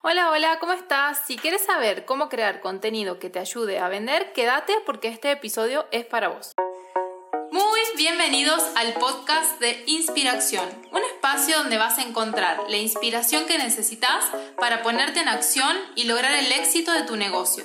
Hola, 0.00 0.30
hola, 0.30 0.60
¿cómo 0.60 0.74
estás? 0.74 1.18
Si 1.26 1.36
quieres 1.36 1.64
saber 1.64 2.04
cómo 2.04 2.28
crear 2.28 2.60
contenido 2.60 3.18
que 3.18 3.30
te 3.30 3.40
ayude 3.40 3.80
a 3.80 3.88
vender, 3.88 4.32
quédate 4.32 4.72
porque 4.86 5.08
este 5.08 5.32
episodio 5.32 5.88
es 5.90 6.06
para 6.06 6.28
vos. 6.28 6.52
Muy 7.50 7.80
bienvenidos 7.96 8.62
al 8.76 8.94
podcast 8.94 9.58
de 9.58 9.82
Inspiración, 9.86 10.68
un 10.92 11.02
espacio 11.02 11.58
donde 11.58 11.78
vas 11.78 11.98
a 11.98 12.02
encontrar 12.02 12.60
la 12.68 12.76
inspiración 12.76 13.46
que 13.46 13.58
necesitas 13.58 14.24
para 14.60 14.84
ponerte 14.84 15.18
en 15.18 15.28
acción 15.28 15.76
y 15.96 16.04
lograr 16.04 16.32
el 16.32 16.52
éxito 16.52 16.92
de 16.92 17.02
tu 17.02 17.16
negocio. 17.16 17.64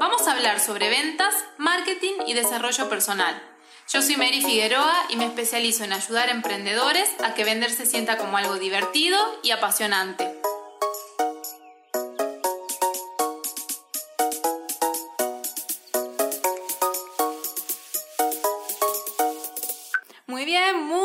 Vamos 0.00 0.26
a 0.26 0.32
hablar 0.32 0.60
sobre 0.60 0.88
ventas, 0.88 1.34
marketing 1.58 2.14
y 2.26 2.32
desarrollo 2.32 2.88
personal. 2.88 3.34
Yo 3.92 4.00
soy 4.00 4.16
Mary 4.16 4.40
Figueroa 4.40 4.94
y 5.10 5.16
me 5.16 5.26
especializo 5.26 5.84
en 5.84 5.92
ayudar 5.92 6.30
a 6.30 6.32
emprendedores 6.32 7.10
a 7.22 7.34
que 7.34 7.44
vender 7.44 7.70
se 7.70 7.84
sienta 7.84 8.16
como 8.16 8.38
algo 8.38 8.54
divertido 8.54 9.18
y 9.42 9.50
apasionante. 9.50 10.43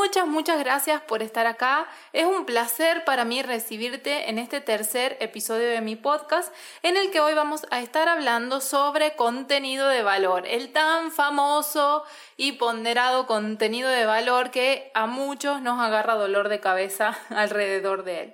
Muchas, 0.09 0.27
muchas 0.27 0.57
gracias 0.57 1.01
por 1.01 1.21
estar 1.21 1.45
acá. 1.45 1.85
Es 2.13 2.25
un 2.25 2.43
placer 2.43 3.05
para 3.05 3.25
mí 3.25 3.43
recibirte 3.43 4.27
en 4.27 4.39
este 4.39 4.59
tercer 4.59 5.15
episodio 5.19 5.69
de 5.69 5.81
mi 5.81 5.95
podcast 5.95 6.51
en 6.81 6.97
el 6.97 7.11
que 7.11 7.19
hoy 7.19 7.35
vamos 7.35 7.67
a 7.69 7.79
estar 7.79 8.09
hablando 8.09 8.59
sobre 8.59 9.15
contenido 9.15 9.87
de 9.87 10.01
valor, 10.01 10.47
el 10.47 10.71
tan 10.71 11.11
famoso 11.11 12.05
y 12.37 12.53
ponderado 12.53 13.27
contenido 13.27 13.87
de 13.87 14.07
valor 14.07 14.49
que 14.49 14.89
a 14.95 15.05
muchos 15.05 15.61
nos 15.61 15.79
agarra 15.79 16.15
dolor 16.15 16.49
de 16.49 16.59
cabeza 16.59 17.15
alrededor 17.29 18.03
de 18.03 18.21
él. 18.21 18.33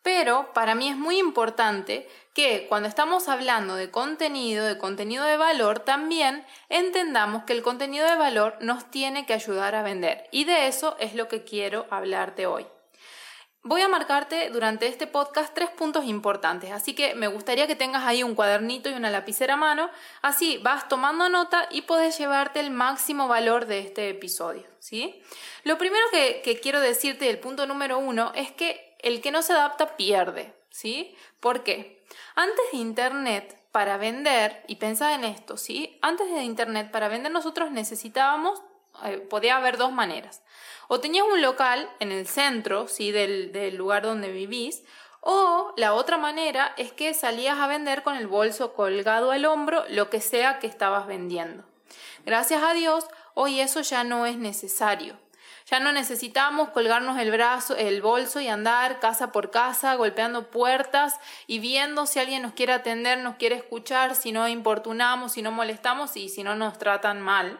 Pero 0.00 0.50
para 0.54 0.74
mí 0.74 0.88
es 0.88 0.96
muy 0.96 1.18
importante 1.18 2.08
que 2.36 2.66
cuando 2.68 2.86
estamos 2.86 3.30
hablando 3.30 3.76
de 3.76 3.90
contenido, 3.90 4.66
de 4.66 4.76
contenido 4.76 5.24
de 5.24 5.38
valor, 5.38 5.78
también 5.78 6.44
entendamos 6.68 7.44
que 7.44 7.54
el 7.54 7.62
contenido 7.62 8.06
de 8.06 8.14
valor 8.14 8.58
nos 8.60 8.90
tiene 8.90 9.24
que 9.24 9.32
ayudar 9.32 9.74
a 9.74 9.82
vender. 9.82 10.28
Y 10.32 10.44
de 10.44 10.66
eso 10.66 10.98
es 11.00 11.14
lo 11.14 11.28
que 11.28 11.44
quiero 11.44 11.86
hablarte 11.88 12.46
hoy. 12.46 12.66
Voy 13.62 13.80
a 13.80 13.88
marcarte 13.88 14.50
durante 14.50 14.86
este 14.86 15.06
podcast 15.06 15.54
tres 15.54 15.70
puntos 15.70 16.04
importantes, 16.04 16.72
así 16.72 16.94
que 16.94 17.14
me 17.14 17.26
gustaría 17.26 17.66
que 17.66 17.74
tengas 17.74 18.04
ahí 18.04 18.22
un 18.22 18.34
cuadernito 18.34 18.90
y 18.90 18.92
una 18.92 19.10
lapicera 19.10 19.54
a 19.54 19.56
mano, 19.56 19.88
así 20.20 20.58
vas 20.58 20.90
tomando 20.90 21.30
nota 21.30 21.66
y 21.70 21.82
puedes 21.82 22.18
llevarte 22.18 22.60
el 22.60 22.70
máximo 22.70 23.28
valor 23.28 23.64
de 23.64 23.78
este 23.78 24.10
episodio, 24.10 24.66
¿sí? 24.78 25.22
Lo 25.64 25.78
primero 25.78 26.04
que, 26.12 26.42
que 26.44 26.60
quiero 26.60 26.80
decirte, 26.80 27.30
el 27.30 27.38
punto 27.38 27.66
número 27.66 27.96
uno, 27.96 28.32
es 28.34 28.52
que 28.52 28.94
el 28.98 29.22
que 29.22 29.30
no 29.30 29.40
se 29.40 29.54
adapta 29.54 29.96
pierde, 29.96 30.54
¿sí? 30.68 31.16
¿Por 31.40 31.64
qué? 31.64 31.95
Antes 32.34 32.64
de 32.72 32.78
Internet, 32.78 33.60
para 33.72 33.98
vender, 33.98 34.64
y 34.68 34.76
pensad 34.76 35.14
en 35.14 35.24
esto, 35.24 35.56
¿sí? 35.56 35.98
Antes 36.02 36.30
de 36.30 36.42
Internet, 36.42 36.90
para 36.90 37.08
vender 37.08 37.30
nosotros 37.30 37.70
necesitábamos, 37.70 38.62
eh, 39.04 39.18
podía 39.18 39.56
haber 39.56 39.76
dos 39.76 39.92
maneras. 39.92 40.42
O 40.88 41.00
tenías 41.00 41.26
un 41.30 41.42
local 41.42 41.90
en 42.00 42.12
el 42.12 42.26
centro, 42.26 42.88
¿sí? 42.88 43.12
Del, 43.12 43.52
del 43.52 43.76
lugar 43.76 44.02
donde 44.02 44.30
vivís, 44.30 44.82
o 45.20 45.74
la 45.76 45.92
otra 45.92 46.18
manera 46.18 46.72
es 46.76 46.92
que 46.92 47.12
salías 47.12 47.58
a 47.58 47.66
vender 47.66 48.02
con 48.02 48.16
el 48.16 48.28
bolso 48.28 48.74
colgado 48.74 49.32
al 49.32 49.44
hombro, 49.44 49.84
lo 49.88 50.08
que 50.08 50.20
sea 50.20 50.58
que 50.58 50.68
estabas 50.68 51.06
vendiendo. 51.06 51.64
Gracias 52.24 52.62
a 52.62 52.74
Dios, 52.74 53.06
hoy 53.34 53.60
eso 53.60 53.80
ya 53.80 54.04
no 54.04 54.24
es 54.24 54.36
necesario. 54.36 55.18
Ya 55.68 55.80
no 55.80 55.90
necesitamos 55.90 56.68
colgarnos 56.68 57.18
el 57.18 57.32
brazo, 57.32 57.74
el 57.74 58.00
bolso 58.00 58.40
y 58.40 58.46
andar 58.46 59.00
casa 59.00 59.32
por 59.32 59.50
casa 59.50 59.96
golpeando 59.96 60.48
puertas 60.48 61.18
y 61.48 61.58
viendo 61.58 62.06
si 62.06 62.20
alguien 62.20 62.42
nos 62.42 62.52
quiere 62.52 62.72
atender, 62.72 63.18
nos 63.18 63.34
quiere 63.34 63.56
escuchar, 63.56 64.14
si 64.14 64.30
no 64.30 64.46
importunamos, 64.46 65.32
si 65.32 65.42
no 65.42 65.50
molestamos 65.50 66.16
y 66.16 66.28
si 66.28 66.44
no 66.44 66.54
nos 66.54 66.78
tratan 66.78 67.20
mal. 67.20 67.58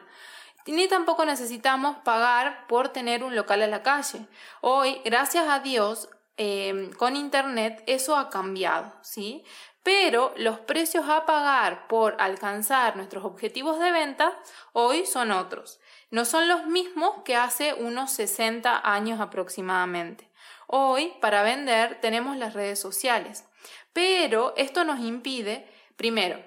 Ni 0.67 0.87
tampoco 0.87 1.25
necesitamos 1.25 1.97
pagar 2.05 2.69
por 2.69 2.91
tener 2.91 3.25
un 3.25 3.35
local 3.35 3.63
a 3.63 3.67
la 3.67 3.83
calle. 3.83 4.21
Hoy, 4.61 5.01
gracias 5.05 5.49
a 5.49 5.59
Dios, 5.59 6.09
em, 6.37 6.93
con 6.93 7.17
Internet 7.17 7.83
eso 7.89 8.17
ha 8.17 8.31
cambiado, 8.31 8.93
¿sí? 9.03 9.45
Pero 9.83 10.33
los 10.37 10.61
precios 10.61 11.09
a 11.09 11.27
pagar 11.27 11.89
por 11.89 12.17
alcanzar 12.21 12.97
nuestros 12.97 13.25
objetivos 13.25 13.81
de 13.81 13.91
venta 13.91 14.33
hoy 14.73 15.07
son 15.07 15.33
otros 15.33 15.81
no 16.17 16.25
son 16.25 16.49
los 16.49 16.65
mismos 16.65 17.13
que 17.27 17.37
hace 17.37 17.75
unos 17.75 18.11
60 18.13 18.91
años 18.91 19.21
aproximadamente. 19.21 20.31
Hoy, 20.67 21.13
para 21.21 21.43
vender, 21.43 22.01
tenemos 22.01 22.39
las 22.39 22.55
redes 22.55 22.79
sociales, 22.79 23.45
pero 23.93 24.55
esto 24.57 24.85
nos 24.85 25.01
impide, 25.01 25.71
primero, 25.97 26.43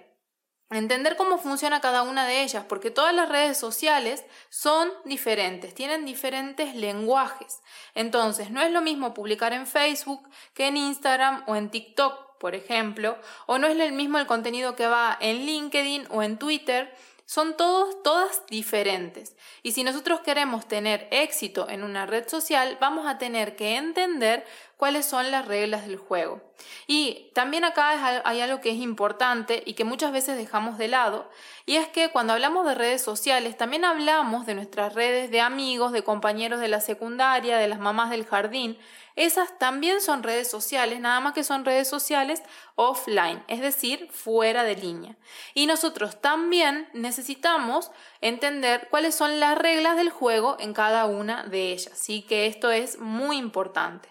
entender 0.72 1.16
cómo 1.18 1.38
funciona 1.38 1.82
cada 1.82 2.02
una 2.02 2.26
de 2.26 2.42
ellas, 2.42 2.66
porque 2.68 2.90
todas 2.90 3.14
las 3.14 3.30
redes 3.30 3.60
sociales 3.60 4.26
son 4.50 4.92
diferentes, 5.06 5.76
tienen 5.76 6.04
diferentes 6.04 6.74
lenguajes. 6.74 7.62
Entonces, 7.94 8.50
no 8.50 8.64
es 8.64 8.72
lo 8.72 8.82
mismo 8.82 9.14
publicar 9.14 9.54
en 9.54 9.68
Facebook 9.68 10.28
que 10.56 10.66
en 10.66 10.78
Instagram 10.78 11.44
o 11.46 11.56
en 11.56 11.70
TikTok, 11.70 12.40
por 12.40 12.56
ejemplo, 12.56 13.20
o 13.46 13.60
no 13.60 13.68
es 13.68 13.78
el 13.78 13.92
mismo 13.92 14.18
el 14.18 14.26
contenido 14.26 14.76
que 14.76 14.88
va 14.88 15.16
en 15.22 15.46
LinkedIn 15.46 16.08
o 16.10 16.24
en 16.24 16.40
Twitter 16.40 16.92
son 17.30 17.56
todos, 17.56 18.02
todas 18.02 18.48
diferentes. 18.48 19.38
Y 19.62 19.74
si 19.74 19.84
nosotros 19.84 20.22
queremos 20.22 20.68
tener 20.68 21.08
éxito 21.12 21.70
en 21.70 21.84
una 21.84 22.08
red 22.08 22.28
social, 22.28 22.80
vamos 22.82 23.06
a 23.06 23.20
tener 23.20 23.56
que 23.56 23.76
entender 23.76 24.48
cuáles 24.78 25.06
son 25.06 25.30
las 25.30 25.48
reglas 25.48 25.86
del 25.86 25.98
juego. 25.98 26.42
Y 26.88 27.30
también 27.36 27.66
acá 27.66 28.24
hay 28.26 28.42
algo 28.42 28.62
que 28.62 28.72
es 28.72 28.78
importante 28.78 29.62
y 29.64 29.74
que 29.74 29.84
muchas 29.84 30.12
veces 30.12 30.38
dejamos 30.38 30.80
de 30.80 30.88
lado, 30.88 31.30
y 31.68 31.76
es 31.76 31.88
que 31.88 32.10
cuando 32.10 32.34
hablamos 32.34 32.66
de 32.66 32.74
redes 32.74 33.04
sociales, 33.04 33.56
también 33.56 33.86
hablamos 33.86 34.48
de 34.48 34.56
nuestras 34.56 34.96
redes 34.96 35.30
de 35.30 35.40
amigos, 35.40 35.92
de 35.92 36.02
compañeros 36.02 36.60
de 36.60 36.68
la 36.68 36.82
secundaria, 36.82 37.60
de 37.60 37.68
las 37.68 37.80
mamás 37.80 38.10
del 38.10 38.26
jardín. 38.26 38.80
Esas 39.20 39.60
también 39.60 40.00
son 40.00 40.24
redes 40.24 40.50
sociales, 40.50 41.02
nada 41.02 41.20
más 41.20 41.34
que 41.34 41.44
son 41.44 41.66
redes 41.66 41.90
sociales 41.90 42.42
offline, 42.76 43.44
es 43.50 43.60
decir, 43.60 44.08
fuera 44.10 44.64
de 44.64 44.78
línea. 44.78 45.18
Y 45.54 45.66
nosotros 45.66 46.22
también 46.22 46.88
necesitamos 46.94 47.92
entender 48.22 48.88
cuáles 48.90 49.14
son 49.14 49.42
las 49.42 49.58
reglas 49.58 49.98
del 49.98 50.10
juego 50.10 50.56
en 50.62 50.74
cada 50.74 51.06
una 51.06 51.44
de 51.44 51.74
ellas. 51.74 51.92
Así 51.92 52.22
que 52.22 52.48
esto 52.48 52.72
es 52.72 52.98
muy 52.98 53.36
importante. 53.36 54.08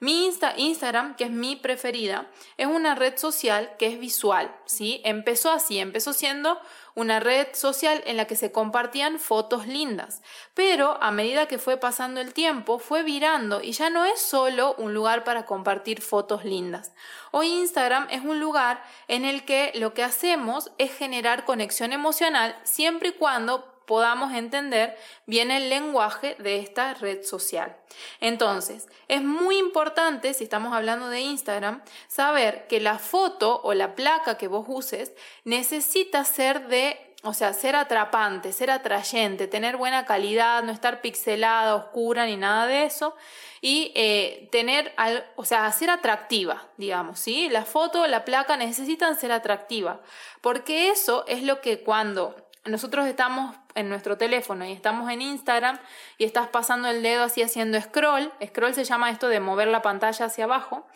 Mi 0.00 0.26
Instagram, 0.56 1.16
que 1.16 1.24
es 1.24 1.30
mi 1.30 1.56
preferida, 1.56 2.26
es 2.56 2.66
una 2.66 2.94
red 2.94 3.18
social 3.18 3.76
que 3.78 3.88
es 3.88 3.98
visual, 3.98 4.54
¿sí? 4.64 5.02
Empezó 5.04 5.50
así, 5.50 5.78
empezó 5.78 6.14
siendo 6.14 6.58
una 6.96 7.20
red 7.20 7.48
social 7.52 8.02
en 8.06 8.16
la 8.16 8.24
que 8.24 8.36
se 8.36 8.50
compartían 8.50 9.20
fotos 9.20 9.66
lindas, 9.66 10.22
pero 10.54 11.00
a 11.02 11.12
medida 11.12 11.46
que 11.46 11.58
fue 11.58 11.76
pasando 11.76 12.20
el 12.20 12.32
tiempo 12.32 12.78
fue 12.78 13.02
virando 13.02 13.62
y 13.62 13.72
ya 13.72 13.90
no 13.90 14.06
es 14.06 14.18
solo 14.18 14.74
un 14.78 14.94
lugar 14.94 15.22
para 15.22 15.44
compartir 15.44 16.00
fotos 16.00 16.44
lindas. 16.44 16.92
Hoy 17.30 17.48
Instagram 17.48 18.08
es 18.10 18.24
un 18.24 18.40
lugar 18.40 18.82
en 19.08 19.26
el 19.26 19.44
que 19.44 19.72
lo 19.74 19.92
que 19.92 20.02
hacemos 20.02 20.72
es 20.78 20.90
generar 20.96 21.44
conexión 21.44 21.92
emocional 21.92 22.58
siempre 22.64 23.10
y 23.10 23.12
cuando 23.12 23.75
podamos 23.86 24.34
entender 24.34 24.96
bien 25.26 25.50
el 25.50 25.70
lenguaje 25.70 26.36
de 26.38 26.58
esta 26.58 26.94
red 26.94 27.22
social. 27.22 27.76
Entonces, 28.20 28.88
es 29.08 29.22
muy 29.22 29.58
importante, 29.58 30.34
si 30.34 30.44
estamos 30.44 30.74
hablando 30.74 31.08
de 31.08 31.20
Instagram, 31.20 31.82
saber 32.08 32.66
que 32.66 32.80
la 32.80 32.98
foto 32.98 33.60
o 33.62 33.72
la 33.74 33.94
placa 33.94 34.36
que 34.36 34.48
vos 34.48 34.66
uses 34.68 35.12
necesita 35.44 36.24
ser 36.24 36.68
de 36.68 37.06
o 37.26 37.34
sea, 37.34 37.52
ser 37.52 37.74
atrapante, 37.74 38.52
ser 38.52 38.70
atrayente, 38.70 39.48
tener 39.48 39.76
buena 39.76 40.06
calidad, 40.06 40.62
no 40.62 40.70
estar 40.70 41.00
pixelada, 41.00 41.74
oscura 41.74 42.24
ni 42.24 42.36
nada 42.36 42.66
de 42.66 42.84
eso. 42.84 43.16
Y 43.60 43.90
eh, 43.96 44.48
tener, 44.52 44.94
o 45.34 45.44
sea, 45.44 45.70
ser 45.72 45.90
atractiva, 45.90 46.68
digamos, 46.76 47.18
¿sí? 47.18 47.48
La 47.48 47.64
foto 47.64 48.02
o 48.02 48.06
la 48.06 48.24
placa 48.24 48.56
necesitan 48.56 49.18
ser 49.18 49.32
atractiva. 49.32 50.00
Porque 50.40 50.90
eso 50.90 51.24
es 51.26 51.42
lo 51.42 51.60
que 51.60 51.80
cuando 51.80 52.36
nosotros 52.68 53.06
estamos 53.06 53.56
en 53.74 53.88
nuestro 53.88 54.16
teléfono 54.16 54.64
y 54.64 54.72
estamos 54.72 55.10
en 55.10 55.22
Instagram 55.22 55.78
y 56.18 56.24
estás 56.24 56.48
pasando 56.48 56.88
el 56.88 57.02
dedo 57.02 57.24
así 57.24 57.42
haciendo 57.42 57.80
scroll, 57.80 58.32
scroll 58.44 58.74
se 58.74 58.84
llama 58.84 59.10
esto 59.10 59.28
de 59.28 59.40
mover 59.40 59.68
la 59.68 59.82
pantalla 59.82 60.26
hacia 60.26 60.44
abajo, 60.44 60.86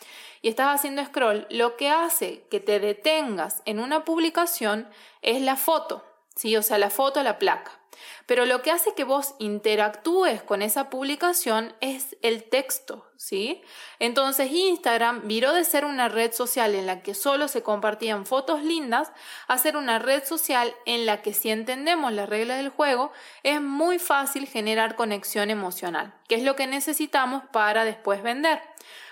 y 0.42 0.48
estás 0.48 0.74
haciendo 0.74 1.04
scroll, 1.04 1.46
lo 1.50 1.76
que 1.76 1.90
hace 1.90 2.44
que 2.50 2.60
te 2.60 2.80
detengas 2.80 3.62
en 3.66 3.78
una 3.78 4.04
publicación 4.04 4.88
es 5.22 5.42
la 5.42 5.56
foto, 5.56 6.04
¿sí? 6.36 6.56
O 6.56 6.62
sea, 6.62 6.78
la 6.78 6.90
foto, 6.90 7.22
la 7.22 7.38
placa. 7.38 7.80
Pero 8.26 8.46
lo 8.46 8.62
que 8.62 8.70
hace 8.70 8.94
que 8.94 9.04
vos 9.04 9.34
interactúes 9.38 10.42
con 10.42 10.62
esa 10.62 10.88
publicación 10.88 11.74
es 11.80 12.16
el 12.22 12.44
texto, 12.44 13.06
¿sí? 13.16 13.62
Entonces 13.98 14.50
Instagram 14.50 15.26
viró 15.26 15.52
de 15.52 15.64
ser 15.64 15.84
una 15.84 16.08
red 16.08 16.32
social 16.32 16.74
en 16.74 16.86
la 16.86 17.02
que 17.02 17.14
solo 17.14 17.48
se 17.48 17.62
compartían 17.62 18.26
fotos 18.26 18.62
lindas 18.62 19.12
a 19.48 19.58
ser 19.58 19.76
una 19.76 19.98
red 19.98 20.24
social 20.24 20.74
en 20.86 21.06
la 21.06 21.22
que 21.22 21.34
si 21.34 21.50
entendemos 21.50 22.12
las 22.12 22.28
reglas 22.28 22.58
del 22.58 22.70
juego 22.70 23.12
es 23.42 23.60
muy 23.60 23.98
fácil 23.98 24.46
generar 24.46 24.94
conexión 24.94 25.50
emocional, 25.50 26.14
que 26.28 26.36
es 26.36 26.42
lo 26.42 26.56
que 26.56 26.66
necesitamos 26.66 27.42
para 27.52 27.84
después 27.84 28.22
vender. 28.22 28.60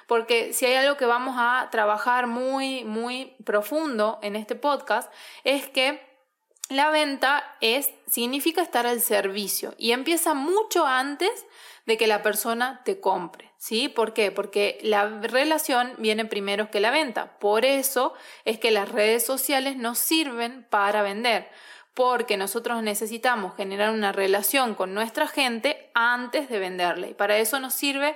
porque 0.07 0.55
si 0.55 0.65
hay 0.65 0.75
algo 0.77 0.97
que 0.97 1.05
vamos 1.05 1.35
a 1.39 1.69
trabajar 1.71 2.29
muy, 2.29 2.83
muy 2.85 3.37
profundo 3.45 4.19
en 4.23 4.37
este 4.37 4.55
podcast, 4.55 5.13
es 5.45 5.69
que 5.69 6.08
la 6.69 6.91
venta 6.91 7.57
es, 7.61 7.91
significa 8.07 8.61
estar 8.61 8.87
al 8.87 9.01
servicio 9.01 9.75
y 9.79 9.93
empieza 9.93 10.35
mucho 10.35 10.87
antes 10.87 11.47
de 11.87 11.97
que 11.97 12.07
la 12.07 12.23
persona 12.23 12.83
te 12.85 13.01
compre. 13.01 13.49
¿Sí? 13.57 13.89
¿Por 13.89 14.13
qué? 14.13 14.31
Porque 14.31 14.79
la 14.83 15.09
relación 15.09 15.95
viene 15.99 16.25
primero 16.25 16.71
que 16.71 16.79
la 16.79 16.91
venta. 16.91 17.39
Por 17.39 17.65
eso 17.65 18.15
es 18.45 18.59
que 18.59 18.71
las 18.71 18.89
redes 18.89 19.27
sociales 19.27 19.77
nos 19.77 19.99
sirven 19.99 20.65
para 20.71 21.03
vender. 21.03 21.49
Porque 21.95 22.37
nosotros 22.37 22.83
necesitamos 22.83 23.57
generar 23.57 23.91
una 23.91 24.13
relación 24.13 24.75
con 24.77 24.95
nuestra 24.95 25.27
gente 25.27 25.91
antes 25.95 26.49
de 26.49 26.61
venderle. 26.61 27.11
Y 27.11 27.15
para 27.15 27.39
eso 27.39 27.59
nos 27.59 27.75
sirve 27.75 28.15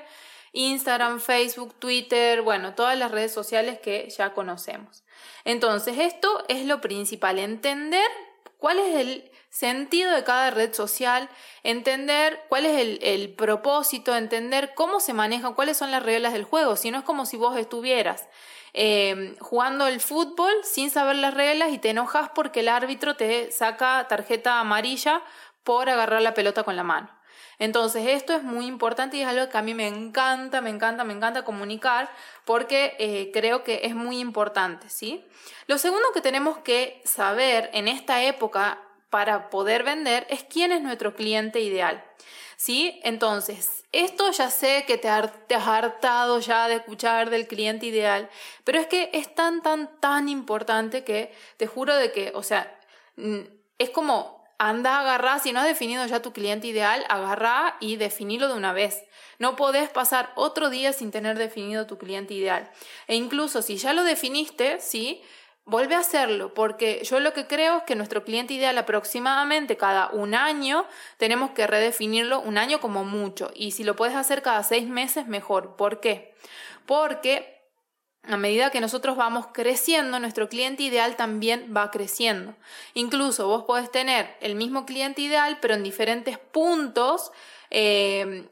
Instagram, 0.53 1.19
Facebook, 1.19 1.75
Twitter, 1.81 2.43
bueno, 2.43 2.75
todas 2.75 2.97
las 2.97 3.11
redes 3.11 3.33
sociales 3.33 3.81
que 3.81 4.09
ya 4.11 4.35
conocemos. 4.35 5.03
Entonces, 5.45 5.99
esto 5.99 6.45
es 6.49 6.67
lo 6.67 6.81
principal, 6.81 7.39
entender 7.39 8.09
cuál 8.63 8.79
es 8.79 8.95
el 8.95 9.29
sentido 9.51 10.13
de 10.13 10.23
cada 10.23 10.53
red 10.53 10.73
social, 10.73 11.29
entender 11.65 12.45
cuál 12.49 12.65
es 12.65 12.99
el, 13.03 13.35
propósito, 13.35 14.15
entender 14.15 14.73
cómo 14.77 15.01
se 15.01 15.13
manejan, 15.13 15.55
cuáles 15.55 15.77
son 15.77 15.91
las 15.91 16.05
reglas 16.05 16.33
del 16.33 16.45
juego. 16.45 16.77
Si 16.77 16.93
no 16.93 16.99
es 16.99 17.05
como 17.05 17.27
si 17.27 17.37
vos 17.37 17.57
estuvieras 17.57 18.29
eh, 18.73 19.35
jugando 19.41 19.89
el 19.89 20.01
fútbol 20.01 20.53
sin 20.63 20.91
saber 20.91 21.17
las 21.17 21.35
reglas 21.35 21.73
y 21.73 21.79
te 21.79 21.91
enojas 21.91 22.31
porque 22.37 22.61
el 22.61 22.69
árbitro 22.69 23.17
te 23.17 23.51
saca 23.51 24.07
tarjeta 24.09 24.61
amarilla 24.61 25.23
por 25.65 25.91
agarrar 25.91 26.23
la 26.23 26.33
pelota 26.33 26.63
con 26.63 26.77
la 26.77 26.85
mano. 26.85 27.11
Entonces, 27.63 28.09
esto 28.09 28.35
es 28.35 28.43
muy 28.43 28.67
importante 28.67 29.17
y 29.17 29.21
es 29.21 29.29
algo 29.29 29.49
que 29.49 29.57
a 29.57 29.63
mí 29.63 29.73
me 29.73 29.87
encanta, 29.87 30.61
me 30.61 30.69
encanta, 30.69 31.05
me 31.05 31.13
encanta 31.13 31.45
comunicar 31.45 32.11
porque 32.45 32.97
eh, 32.99 33.31
creo 33.33 33.63
que 33.63 33.83
es 33.85 33.95
muy 33.95 34.19
importante, 34.19 34.91
¿sí? 34.91 35.25
Lo 35.69 35.79
segundo 35.79 36.09
que 36.13 36.21
tenemos 36.21 36.59
que 36.59 37.01
saber 37.05 37.71
en 37.73 37.87
esta 37.87 38.21
época 38.25 38.81
para 39.11 39.49
poder 39.49 39.85
vender 39.85 40.27
es 40.29 40.43
quién 40.43 40.73
es 40.73 40.83
nuestro 40.83 41.15
cliente 41.15 41.61
ideal. 41.61 42.05
¿Sí? 42.57 43.01
Entonces, 43.05 43.85
esto 43.93 44.33
ya 44.33 44.51
sé 44.51 44.85
que 44.85 44.99
te, 44.99 45.09
te, 45.47 45.55
has 45.55 45.69
hartado 45.69 46.41
ya 46.41 46.67
de 46.67 46.75
escuchar 46.75 47.31
del 47.31 47.47
cliente 47.47 47.87
ideal, 47.87 48.29
pero 48.65 48.81
es 48.81 48.89
que 48.89 49.09
es 49.13 49.33
tan, 49.37 49.63
tan, 49.63 50.01
tan 50.01 50.29
importante 50.29 51.05
que 51.05 51.33
te 51.59 51.69
juro 51.69 51.95
de 51.95 52.11
que, 52.11 52.33
o 52.35 52.43
sea, 52.43 52.77
es 53.79 53.91
como 53.91 54.42
anda, 54.69 55.01
agarrá, 55.01 55.39
si 55.39 55.53
no 55.53 55.61
has 55.61 55.67
definido 55.67 56.07
ya 56.07 56.23
tu 56.23 56.33
cliente 56.33 56.69
ideal, 56.69 57.05
agarrá 57.09 57.77
y 57.81 57.97
definilo 57.97 58.49
de 58.49 58.55
una 58.55 58.73
vez. 58.73 59.05
No 59.39 59.57
podés 59.57 59.89
pasar 59.91 60.33
otro 60.37 60.71
día 60.71 60.93
sin 60.93 61.11
tener 61.11 61.37
definido 61.37 61.87
tu 61.87 61.99
cliente 61.99 62.35
ideal. 62.35 62.71
E 63.09 63.17
incluso 63.17 63.61
si 63.61 63.77
ya 63.77 63.93
lo 63.93 64.05
definiste, 64.05 64.81
sí, 64.81 65.21
vuelve 65.65 65.95
a 65.95 66.01
hacerlo, 66.01 66.55
porque 66.55 67.03
yo 67.05 67.21
lo 67.21 67.33
que 67.33 67.47
creo 67.47 67.79
es 67.79 67.83
que 67.85 67.97
nuestro 67.97 68.25
cliente 68.25 68.55
ideal 68.55 68.79
aproximadamente 68.79 69.77
cada 69.77 70.11
un 70.11 70.35
año 70.35 70.87
tenemos 71.17 71.51
que 71.51 71.67
redefinirlo, 71.67 72.41
un 72.41 72.59
año 72.59 72.81
como 72.81 73.05
mucho, 73.05 73.51
y 73.55 73.73
si 73.73 73.85
lo 73.85 73.97
puedes 73.97 74.15
hacer 74.15 74.43
cada 74.43 74.63
seis 74.63 74.87
meses, 74.87 75.27
mejor. 75.27 75.77
¿Por 75.77 76.01
qué? 76.01 76.35
Porque 76.87 77.52
a 78.25 78.37
medida 78.37 78.71
que 78.71 78.81
nosotros 78.81 79.17
vamos 79.17 79.47
creciendo, 79.53 80.21
nuestro 80.21 80.49
cliente 80.49 80.85
ideal 80.85 81.17
también 81.17 81.73
va 81.77 81.91
creciendo. 81.91 82.55
Incluso 82.95 83.49
vos 83.49 83.65
podés 83.65 83.91
tener 83.91 84.37
el 84.41 84.55
mismo 84.55 84.87
cliente 84.87 85.23
ideal, 85.23 85.59
pero 85.61 85.75
en 85.75 85.83
diferentes 85.83 86.39
puntos 86.39 87.33
eh, 87.71 88.47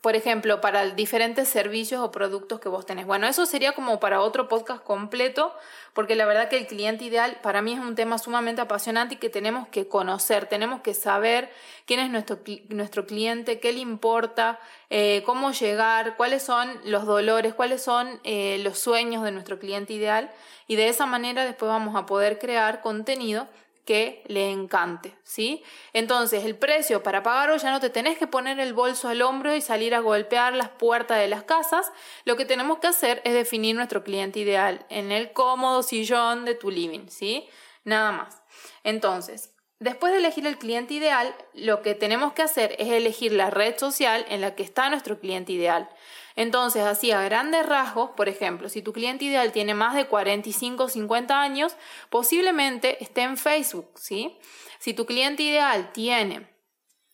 por 0.00 0.16
ejemplo, 0.16 0.62
para 0.62 0.86
diferentes 0.90 1.48
servicios 1.48 2.00
o 2.00 2.10
productos 2.10 2.58
que 2.58 2.70
vos 2.70 2.86
tenés. 2.86 3.06
Bueno, 3.06 3.26
eso 3.26 3.44
sería 3.44 3.72
como 3.72 4.00
para 4.00 4.22
otro 4.22 4.48
podcast 4.48 4.82
completo, 4.82 5.54
porque 5.92 6.16
la 6.16 6.24
verdad 6.24 6.48
que 6.48 6.56
el 6.56 6.66
cliente 6.66 7.04
ideal 7.04 7.38
para 7.42 7.60
mí 7.60 7.74
es 7.74 7.80
un 7.80 7.94
tema 7.94 8.16
sumamente 8.16 8.62
apasionante 8.62 9.16
y 9.16 9.18
que 9.18 9.28
tenemos 9.28 9.68
que 9.68 9.88
conocer, 9.88 10.46
tenemos 10.46 10.80
que 10.80 10.94
saber 10.94 11.52
quién 11.84 12.00
es 12.00 12.08
nuestro, 12.08 12.38
nuestro 12.70 13.06
cliente, 13.06 13.60
qué 13.60 13.72
le 13.72 13.80
importa, 13.80 14.58
eh, 14.88 15.22
cómo 15.26 15.52
llegar, 15.52 16.16
cuáles 16.16 16.42
son 16.42 16.80
los 16.84 17.04
dolores, 17.04 17.52
cuáles 17.52 17.82
son 17.82 18.20
eh, 18.24 18.58
los 18.64 18.78
sueños 18.78 19.22
de 19.22 19.32
nuestro 19.32 19.58
cliente 19.58 19.92
ideal 19.92 20.30
y 20.66 20.76
de 20.76 20.88
esa 20.88 21.04
manera 21.04 21.44
después 21.44 21.68
vamos 21.68 21.94
a 21.94 22.06
poder 22.06 22.38
crear 22.38 22.80
contenido 22.80 23.48
que 23.84 24.22
le 24.26 24.50
encante, 24.50 25.16
¿sí? 25.22 25.62
Entonces, 25.92 26.44
el 26.44 26.56
precio 26.56 27.02
para 27.02 27.22
pagarlo 27.22 27.56
ya 27.56 27.70
no 27.70 27.80
te 27.80 27.90
tenés 27.90 28.18
que 28.18 28.26
poner 28.26 28.60
el 28.60 28.72
bolso 28.72 29.08
al 29.08 29.22
hombro 29.22 29.54
y 29.54 29.60
salir 29.60 29.94
a 29.94 30.00
golpear 30.00 30.54
las 30.54 30.68
puertas 30.68 31.18
de 31.18 31.28
las 31.28 31.44
casas. 31.44 31.92
Lo 32.24 32.36
que 32.36 32.44
tenemos 32.44 32.78
que 32.78 32.88
hacer 32.88 33.20
es 33.24 33.34
definir 33.34 33.76
nuestro 33.76 34.04
cliente 34.04 34.38
ideal 34.38 34.84
en 34.88 35.12
el 35.12 35.32
cómodo 35.32 35.82
sillón 35.82 36.44
de 36.44 36.54
tu 36.54 36.70
living, 36.70 37.08
¿sí? 37.08 37.48
Nada 37.84 38.12
más. 38.12 38.42
Entonces, 38.84 39.54
después 39.78 40.12
de 40.12 40.18
elegir 40.18 40.46
el 40.46 40.58
cliente 40.58 40.94
ideal, 40.94 41.34
lo 41.54 41.82
que 41.82 41.94
tenemos 41.94 42.32
que 42.32 42.42
hacer 42.42 42.76
es 42.78 42.88
elegir 42.88 43.32
la 43.32 43.50
red 43.50 43.76
social 43.78 44.24
en 44.28 44.40
la 44.40 44.54
que 44.54 44.62
está 44.62 44.88
nuestro 44.90 45.18
cliente 45.18 45.52
ideal. 45.52 45.88
Entonces, 46.36 46.82
así 46.82 47.10
a 47.12 47.22
grandes 47.22 47.66
rasgos, 47.66 48.10
por 48.10 48.28
ejemplo, 48.28 48.68
si 48.68 48.82
tu 48.82 48.92
cliente 48.92 49.24
ideal 49.24 49.52
tiene 49.52 49.74
más 49.74 49.94
de 49.94 50.06
45 50.06 50.84
o 50.84 50.88
50 50.88 51.40
años, 51.40 51.76
posiblemente 52.08 53.02
esté 53.02 53.22
en 53.22 53.36
Facebook, 53.36 53.90
¿sí? 53.96 54.38
Si 54.78 54.94
tu 54.94 55.06
cliente 55.06 55.42
ideal 55.42 55.92
tiene 55.92 56.48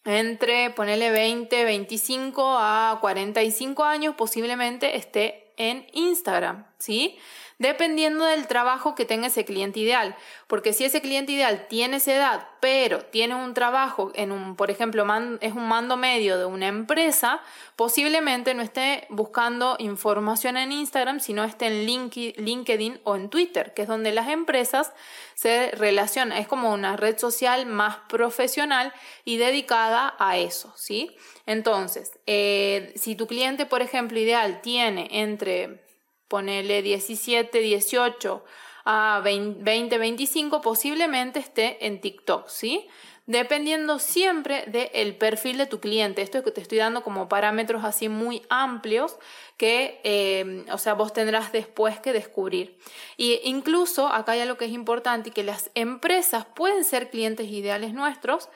entre, 0.04 0.70
ponele 0.70 1.10
20, 1.10 1.64
25 1.64 2.56
a 2.58 2.98
45 3.00 3.84
años, 3.84 4.14
posiblemente 4.14 4.96
esté 4.96 5.52
en 5.56 5.86
Instagram, 5.92 6.66
¿sí? 6.78 7.18
Dependiendo 7.58 8.24
del 8.24 8.46
trabajo 8.46 8.94
que 8.94 9.04
tenga 9.04 9.28
ese 9.28 9.44
cliente 9.44 9.80
ideal. 9.80 10.14
Porque 10.46 10.72
si 10.72 10.84
ese 10.84 11.00
cliente 11.00 11.32
ideal 11.32 11.66
tiene 11.68 11.96
esa 11.96 12.14
edad, 12.14 12.48
pero 12.60 13.04
tiene 13.04 13.34
un 13.34 13.54
trabajo 13.54 14.12
en 14.14 14.32
un, 14.32 14.56
por 14.56 14.70
ejemplo, 14.70 15.06
es 15.40 15.52
un 15.52 15.68
mando 15.68 15.96
medio 15.96 16.38
de 16.38 16.44
una 16.44 16.68
empresa, 16.68 17.40
posiblemente 17.76 18.54
no 18.54 18.62
esté 18.62 19.06
buscando 19.08 19.76
información 19.78 20.56
en 20.56 20.72
Instagram, 20.72 21.20
sino 21.20 21.44
esté 21.44 21.66
en 21.66 21.86
LinkedIn 21.86 23.00
o 23.04 23.16
en 23.16 23.30
Twitter, 23.30 23.72
que 23.74 23.82
es 23.82 23.88
donde 23.88 24.12
las 24.12 24.28
empresas 24.28 24.92
se 25.34 25.70
relacionan. 25.72 26.38
Es 26.38 26.48
como 26.48 26.72
una 26.72 26.96
red 26.96 27.18
social 27.18 27.66
más 27.66 27.96
profesional 28.08 28.92
y 29.24 29.36
dedicada 29.38 30.14
a 30.18 30.36
eso, 30.36 30.72
¿sí? 30.76 31.16
Entonces, 31.46 32.18
eh, 32.26 32.92
si 32.96 33.14
tu 33.14 33.26
cliente, 33.26 33.66
por 33.66 33.82
ejemplo, 33.82 34.18
ideal 34.18 34.60
tiene 34.60 35.08
entre 35.10 35.85
ponele 36.28 36.82
17, 36.82 37.58
18 37.58 38.44
a 38.84 39.20
20, 39.22 39.98
25, 39.98 40.60
posiblemente 40.60 41.40
esté 41.40 41.84
en 41.86 42.00
TikTok, 42.00 42.48
¿sí? 42.48 42.86
Dependiendo 43.26 43.98
siempre 43.98 44.64
del 44.66 45.16
perfil 45.16 45.58
de 45.58 45.66
tu 45.66 45.80
cliente. 45.80 46.22
Esto 46.22 46.38
es 46.38 46.44
que 46.44 46.52
te 46.52 46.60
estoy 46.60 46.78
dando 46.78 47.02
como 47.02 47.28
parámetros 47.28 47.82
así 47.82 48.08
muy 48.08 48.42
amplios 48.48 49.18
que, 49.56 50.00
eh, 50.04 50.64
o 50.70 50.78
sea, 50.78 50.94
vos 50.94 51.12
tendrás 51.12 51.50
después 51.50 51.98
que 51.98 52.12
descubrir. 52.12 52.78
Y 53.16 53.40
incluso 53.42 54.06
acá 54.06 54.32
hay 54.32 54.40
algo 54.40 54.56
que 54.56 54.66
es 54.66 54.72
importante 54.72 55.30
y 55.30 55.32
que 55.32 55.42
las 55.42 55.72
empresas 55.74 56.46
pueden 56.54 56.84
ser 56.84 57.10
clientes 57.10 57.48
ideales 57.48 57.92
nuestros. 57.92 58.48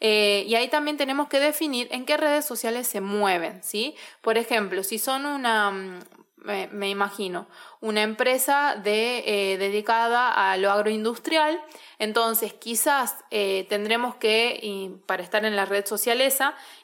Eh, 0.00 0.44
y 0.46 0.54
ahí 0.54 0.68
también 0.68 0.98
tenemos 0.98 1.28
que 1.28 1.40
definir 1.40 1.88
en 1.90 2.04
qué 2.04 2.18
redes 2.18 2.44
sociales 2.44 2.86
se 2.86 3.00
mueven, 3.00 3.62
¿sí? 3.62 3.96
Por 4.20 4.36
ejemplo, 4.36 4.84
si 4.84 4.98
son 4.98 5.24
una, 5.24 6.00
me, 6.44 6.88
imagino, 6.88 7.48
una 7.80 8.02
empresa 8.02 8.76
de, 8.82 9.24
eh, 9.26 9.58
dedicada 9.58 10.50
a 10.50 10.56
lo 10.56 10.70
agroindustrial, 10.70 11.60
entonces 11.98 12.52
quizás 12.52 13.16
eh, 13.30 13.66
tendremos 13.68 14.14
que, 14.16 14.98
para 15.06 15.22
estar 15.22 15.44
en 15.44 15.56
la 15.56 15.64
red 15.64 15.86
social 15.86 16.22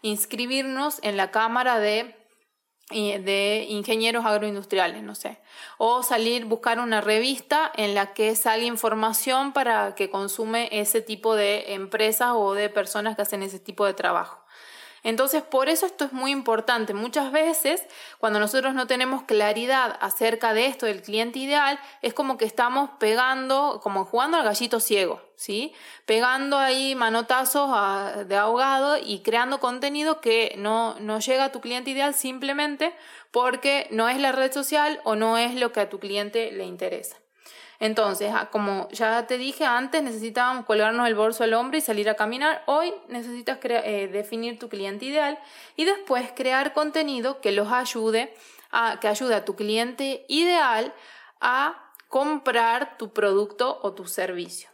inscribirnos 0.03 0.99
en 1.03 1.17
la 1.17 1.31
Cámara 1.31 1.79
de, 1.79 2.15
de 2.91 3.67
Ingenieros 3.69 4.27
Agroindustriales, 4.27 5.03
no 5.03 5.15
sé, 5.15 5.41
o 5.79 6.03
salir, 6.03 6.45
buscar 6.45 6.79
una 6.79 7.01
revista 7.01 7.73
en 7.75 7.95
la 7.95 8.13
que 8.13 8.37
salga 8.37 8.67
información 8.67 9.53
para 9.53 9.95
que 9.95 10.11
consume 10.11 10.69
ese 10.73 11.01
tipo 11.01 11.35
de 11.35 11.75
empresas 11.75 12.33
o 12.35 12.55
de 12.55 12.69
personas 12.69 13.17
que 13.17 13.23
hacen 13.23 13.43
ese 13.43 13.59
tipo 13.59 13.87
de 13.87 13.95
trabajo. 13.95 14.44
Entonces, 15.05 15.43
por 15.43 15.69
eso 15.69 15.85
esto 15.85 16.07
es 16.07 16.13
muy 16.13 16.31
importante. 16.31 16.95
Muchas 16.95 17.31
veces, 17.31 17.83
cuando 18.19 18.41
nosotros 18.41 18.75
no 18.75 18.87
tenemos 18.87 19.23
claridad 19.23 19.97
acerca 20.01 20.55
de 20.55 20.67
esto 20.67 20.87
del 20.87 21.03
cliente 21.03 21.39
ideal, 21.39 21.79
es 22.03 22.15
como 22.15 22.39
que 22.39 22.47
estamos 22.47 22.91
pegando, 22.99 23.81
como 23.83 24.07
jugando 24.07 24.39
al 24.39 24.45
gallito 24.45 24.81
ciego, 24.81 25.21
¿sí? 25.37 25.75
Pegando 26.07 26.59
ahí 26.59 26.95
manotazos 26.95 27.71
de 28.27 28.37
ahogado 28.37 28.97
y 28.97 29.21
creando 29.21 29.61
contenido 29.61 30.23
que 30.23 30.55
no, 30.57 30.99
no 31.01 31.21
llega 31.21 31.45
a 31.45 31.53
tu 31.53 31.61
cliente 31.61 31.91
ideal 31.91 32.15
simplemente 32.15 32.95
porque 33.31 33.87
no 33.91 34.09
es 34.09 34.19
la 34.19 34.33
red 34.33 34.53
social 34.53 35.01
o 35.05 35.17
no 35.17 35.37
es 35.37 35.55
lo 35.55 35.71
que 35.71 35.81
a 35.81 35.91
tu 35.91 36.01
cliente 36.01 36.51
le 36.51 36.65
interesa. 36.65 37.24
Entonces, 37.85 38.33
ah, 38.35 38.49
como 38.51 38.89
ya 38.93 39.27
te 39.27 39.37
dije 39.37 39.67
antes, 39.67 40.03
necesitábamos 40.03 40.65
colgarnos 40.65 41.07
el 41.07 41.15
bolso 41.15 41.45
al 41.45 41.53
hombro 41.53 41.77
y 41.77 41.83
salir 41.83 42.09
a 42.09 42.15
caminar. 42.15 42.63
Hoy 42.65 42.95
necesitas 43.09 43.59
eh, 43.63 44.09
definir 44.11 44.59
tu 44.59 44.71
cliente 44.71 45.05
ideal 45.05 45.39
y 45.77 45.85
después 45.85 46.33
crear 46.35 46.73
contenido 46.73 47.43
que 47.43 47.53
los 47.53 47.71
ayude 47.71 48.35
a, 48.71 49.01
que 49.01 49.09
ayude 49.09 49.35
a 49.35 49.45
tu 49.45 49.55
cliente 49.55 50.25
ideal 50.29 50.95
a 51.43 51.93
comprar 52.09 52.97
tu 52.97 53.13
producto 53.13 53.81
o 53.83 53.93
tu 53.93 54.07
servicio. 54.07 54.71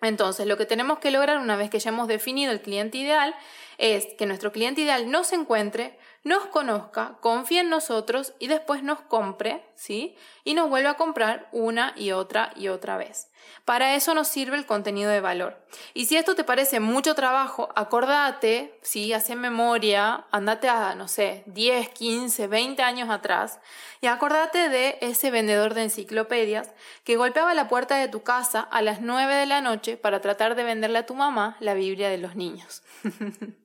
Entonces, 0.00 0.46
lo 0.46 0.56
que 0.56 0.64
tenemos 0.64 1.00
que 1.00 1.10
lograr 1.10 1.36
una 1.36 1.56
vez 1.56 1.68
que 1.68 1.80
ya 1.80 1.90
hemos 1.90 2.08
definido 2.08 2.50
el 2.50 2.62
cliente 2.62 2.96
ideal 2.96 3.34
es 3.82 4.06
que 4.14 4.26
nuestro 4.26 4.52
cliente 4.52 4.82
ideal 4.82 5.10
nos 5.10 5.32
encuentre, 5.32 5.98
nos 6.22 6.46
conozca, 6.46 7.16
confíe 7.20 7.62
en 7.62 7.68
nosotros 7.68 8.32
y 8.38 8.46
después 8.46 8.84
nos 8.84 9.00
compre, 9.00 9.64
¿sí? 9.74 10.14
Y 10.44 10.54
nos 10.54 10.70
vuelva 10.70 10.90
a 10.90 10.96
comprar 10.96 11.48
una 11.50 11.92
y 11.96 12.12
otra 12.12 12.52
y 12.54 12.68
otra 12.68 12.96
vez. 12.96 13.32
Para 13.64 13.96
eso 13.96 14.14
nos 14.14 14.28
sirve 14.28 14.56
el 14.56 14.66
contenido 14.66 15.10
de 15.10 15.20
valor. 15.20 15.66
Y 15.94 16.06
si 16.06 16.16
esto 16.16 16.36
te 16.36 16.44
parece 16.44 16.78
mucho 16.78 17.16
trabajo, 17.16 17.70
acordate, 17.74 18.78
¿sí? 18.82 19.12
Hace 19.12 19.34
memoria, 19.34 20.26
andate 20.30 20.68
a, 20.68 20.94
no 20.94 21.08
sé, 21.08 21.42
10, 21.46 21.88
15, 21.88 22.46
20 22.46 22.84
años 22.84 23.10
atrás 23.10 23.58
y 24.00 24.06
acordate 24.06 24.68
de 24.68 24.98
ese 25.00 25.32
vendedor 25.32 25.74
de 25.74 25.82
enciclopedias 25.82 26.70
que 27.02 27.16
golpeaba 27.16 27.52
la 27.52 27.66
puerta 27.66 27.96
de 27.96 28.06
tu 28.06 28.22
casa 28.22 28.60
a 28.60 28.80
las 28.80 29.00
9 29.00 29.34
de 29.34 29.46
la 29.46 29.60
noche 29.60 29.96
para 29.96 30.20
tratar 30.20 30.54
de 30.54 30.62
venderle 30.62 30.98
a 30.98 31.06
tu 31.06 31.16
mamá 31.16 31.56
la 31.58 31.74
Biblia 31.74 32.10
de 32.10 32.18
los 32.18 32.36
niños. 32.36 32.84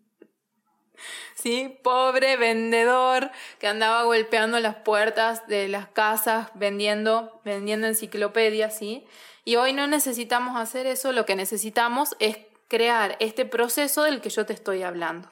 ¿sí? 1.35 1.77
Pobre 1.83 2.37
vendedor 2.37 3.31
que 3.59 3.67
andaba 3.67 4.03
golpeando 4.03 4.59
las 4.59 4.75
puertas 4.75 5.47
de 5.47 5.67
las 5.67 5.87
casas 5.87 6.49
vendiendo, 6.53 7.39
vendiendo 7.43 7.87
enciclopedias, 7.87 8.77
¿sí? 8.77 9.05
Y 9.45 9.55
hoy 9.55 9.73
no 9.73 9.87
necesitamos 9.87 10.59
hacer 10.59 10.87
eso, 10.87 11.11
lo 11.11 11.25
que 11.25 11.35
necesitamos 11.35 12.15
es 12.19 12.37
crear 12.67 13.15
este 13.19 13.45
proceso 13.45 14.03
del 14.03 14.19
que 14.21 14.29
yo 14.29 14.45
te 14.45 14.53
estoy 14.53 14.83
hablando. 14.83 15.29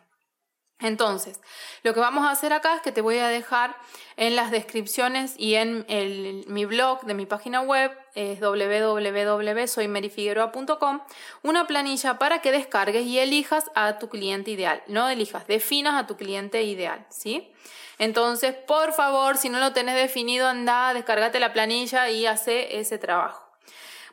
Entonces, 0.79 1.39
lo 1.83 1.93
que 1.93 2.01
vamos 2.01 2.25
a 2.25 2.31
hacer 2.31 2.51
acá 2.51 2.75
es 2.75 2.81
que 2.81 2.91
te 2.91 2.99
voy 2.99 3.19
a 3.19 3.29
dejar 3.29 3.77
en 4.17 4.35
las 4.35 4.51
descripciones 4.51 5.33
y 5.37 5.55
en 5.55 5.85
mi 6.47 6.65
blog 6.65 7.05
de 7.05 7.13
mi 7.13 7.25
página 7.25 7.61
web, 7.61 7.97
es 8.13 8.41
www.soymerifigueroa.com, 8.41 10.99
una 11.43 11.65
planilla 11.65 12.19
para 12.19 12.41
que 12.41 12.51
descargues 12.51 13.05
y 13.05 13.19
elijas 13.19 13.71
a 13.73 13.99
tu 13.99 14.09
cliente 14.09 14.51
ideal. 14.51 14.83
No 14.87 15.07
elijas, 15.07 15.47
definas 15.47 15.95
a 15.95 16.07
tu 16.07 16.17
cliente 16.17 16.63
ideal, 16.63 17.05
¿sí? 17.09 17.53
Entonces, 17.97 18.53
por 18.53 18.91
favor, 18.91 19.37
si 19.37 19.47
no 19.47 19.59
lo 19.59 19.71
tenés 19.71 19.95
definido, 19.95 20.49
anda, 20.49 20.93
descargate 20.93 21.39
la 21.39 21.53
planilla 21.53 22.09
y 22.09 22.25
hace 22.25 22.79
ese 22.79 22.97
trabajo. 22.97 23.49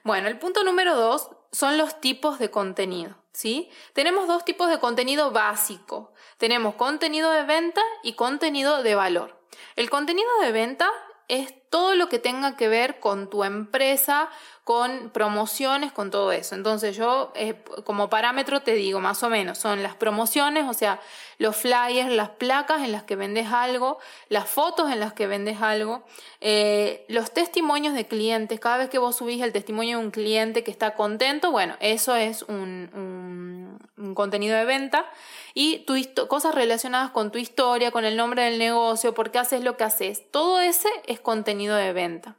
Bueno, 0.04 0.28
el 0.28 0.38
punto 0.38 0.62
número 0.62 0.94
dos 0.94 1.28
son 1.50 1.76
los 1.76 2.00
tipos 2.00 2.38
de 2.38 2.52
contenido. 2.52 3.16
¿sí? 3.32 3.70
Tenemos 3.92 4.28
dos 4.28 4.44
tipos 4.44 4.68
de 4.68 4.78
contenido 4.78 5.30
básico. 5.30 6.11
Tenemos 6.42 6.74
contenido 6.74 7.30
de 7.30 7.44
venta 7.44 7.80
y 8.02 8.14
contenido 8.14 8.82
de 8.82 8.96
valor. 8.96 9.38
El 9.76 9.88
contenido 9.90 10.28
de 10.40 10.50
venta 10.50 10.90
es 11.28 11.54
todo 11.70 11.94
lo 11.94 12.08
que 12.08 12.18
tenga 12.18 12.56
que 12.56 12.66
ver 12.66 12.98
con 12.98 13.30
tu 13.30 13.44
empresa, 13.44 14.28
con 14.64 15.10
promociones, 15.10 15.92
con 15.92 16.10
todo 16.10 16.32
eso. 16.32 16.56
Entonces 16.56 16.96
yo 16.96 17.32
eh, 17.36 17.62
como 17.84 18.10
parámetro 18.10 18.60
te 18.60 18.74
digo 18.74 18.98
más 18.98 19.22
o 19.22 19.30
menos, 19.30 19.56
son 19.56 19.84
las 19.84 19.94
promociones, 19.94 20.68
o 20.68 20.74
sea, 20.74 21.00
los 21.38 21.54
flyers, 21.54 22.10
las 22.10 22.30
placas 22.30 22.82
en 22.82 22.90
las 22.90 23.04
que 23.04 23.14
vendes 23.14 23.46
algo, 23.52 24.00
las 24.28 24.48
fotos 24.48 24.90
en 24.90 24.98
las 24.98 25.12
que 25.12 25.28
vendes 25.28 25.62
algo, 25.62 26.04
eh, 26.40 27.04
los 27.06 27.32
testimonios 27.32 27.94
de 27.94 28.08
clientes, 28.08 28.58
cada 28.58 28.78
vez 28.78 28.90
que 28.90 28.98
vos 28.98 29.14
subís 29.14 29.40
el 29.42 29.52
testimonio 29.52 29.98
de 29.98 30.04
un 30.06 30.10
cliente 30.10 30.64
que 30.64 30.72
está 30.72 30.96
contento, 30.96 31.52
bueno, 31.52 31.76
eso 31.78 32.16
es 32.16 32.42
un, 32.42 33.78
un 33.96 34.14
contenido 34.16 34.56
de 34.56 34.64
venta 34.64 35.06
y 35.54 35.78
tu 35.80 35.94
cosas 36.28 36.54
relacionadas 36.54 37.10
con 37.10 37.30
tu 37.30 37.38
historia, 37.38 37.90
con 37.90 38.04
el 38.04 38.16
nombre 38.16 38.44
del 38.44 38.58
negocio, 38.58 39.14
por 39.14 39.30
qué 39.30 39.38
haces 39.38 39.62
lo 39.62 39.76
que 39.76 39.84
haces. 39.84 40.30
Todo 40.30 40.60
ese 40.60 40.88
es 41.06 41.20
contenido 41.20 41.76
de 41.76 41.92
venta. 41.92 42.36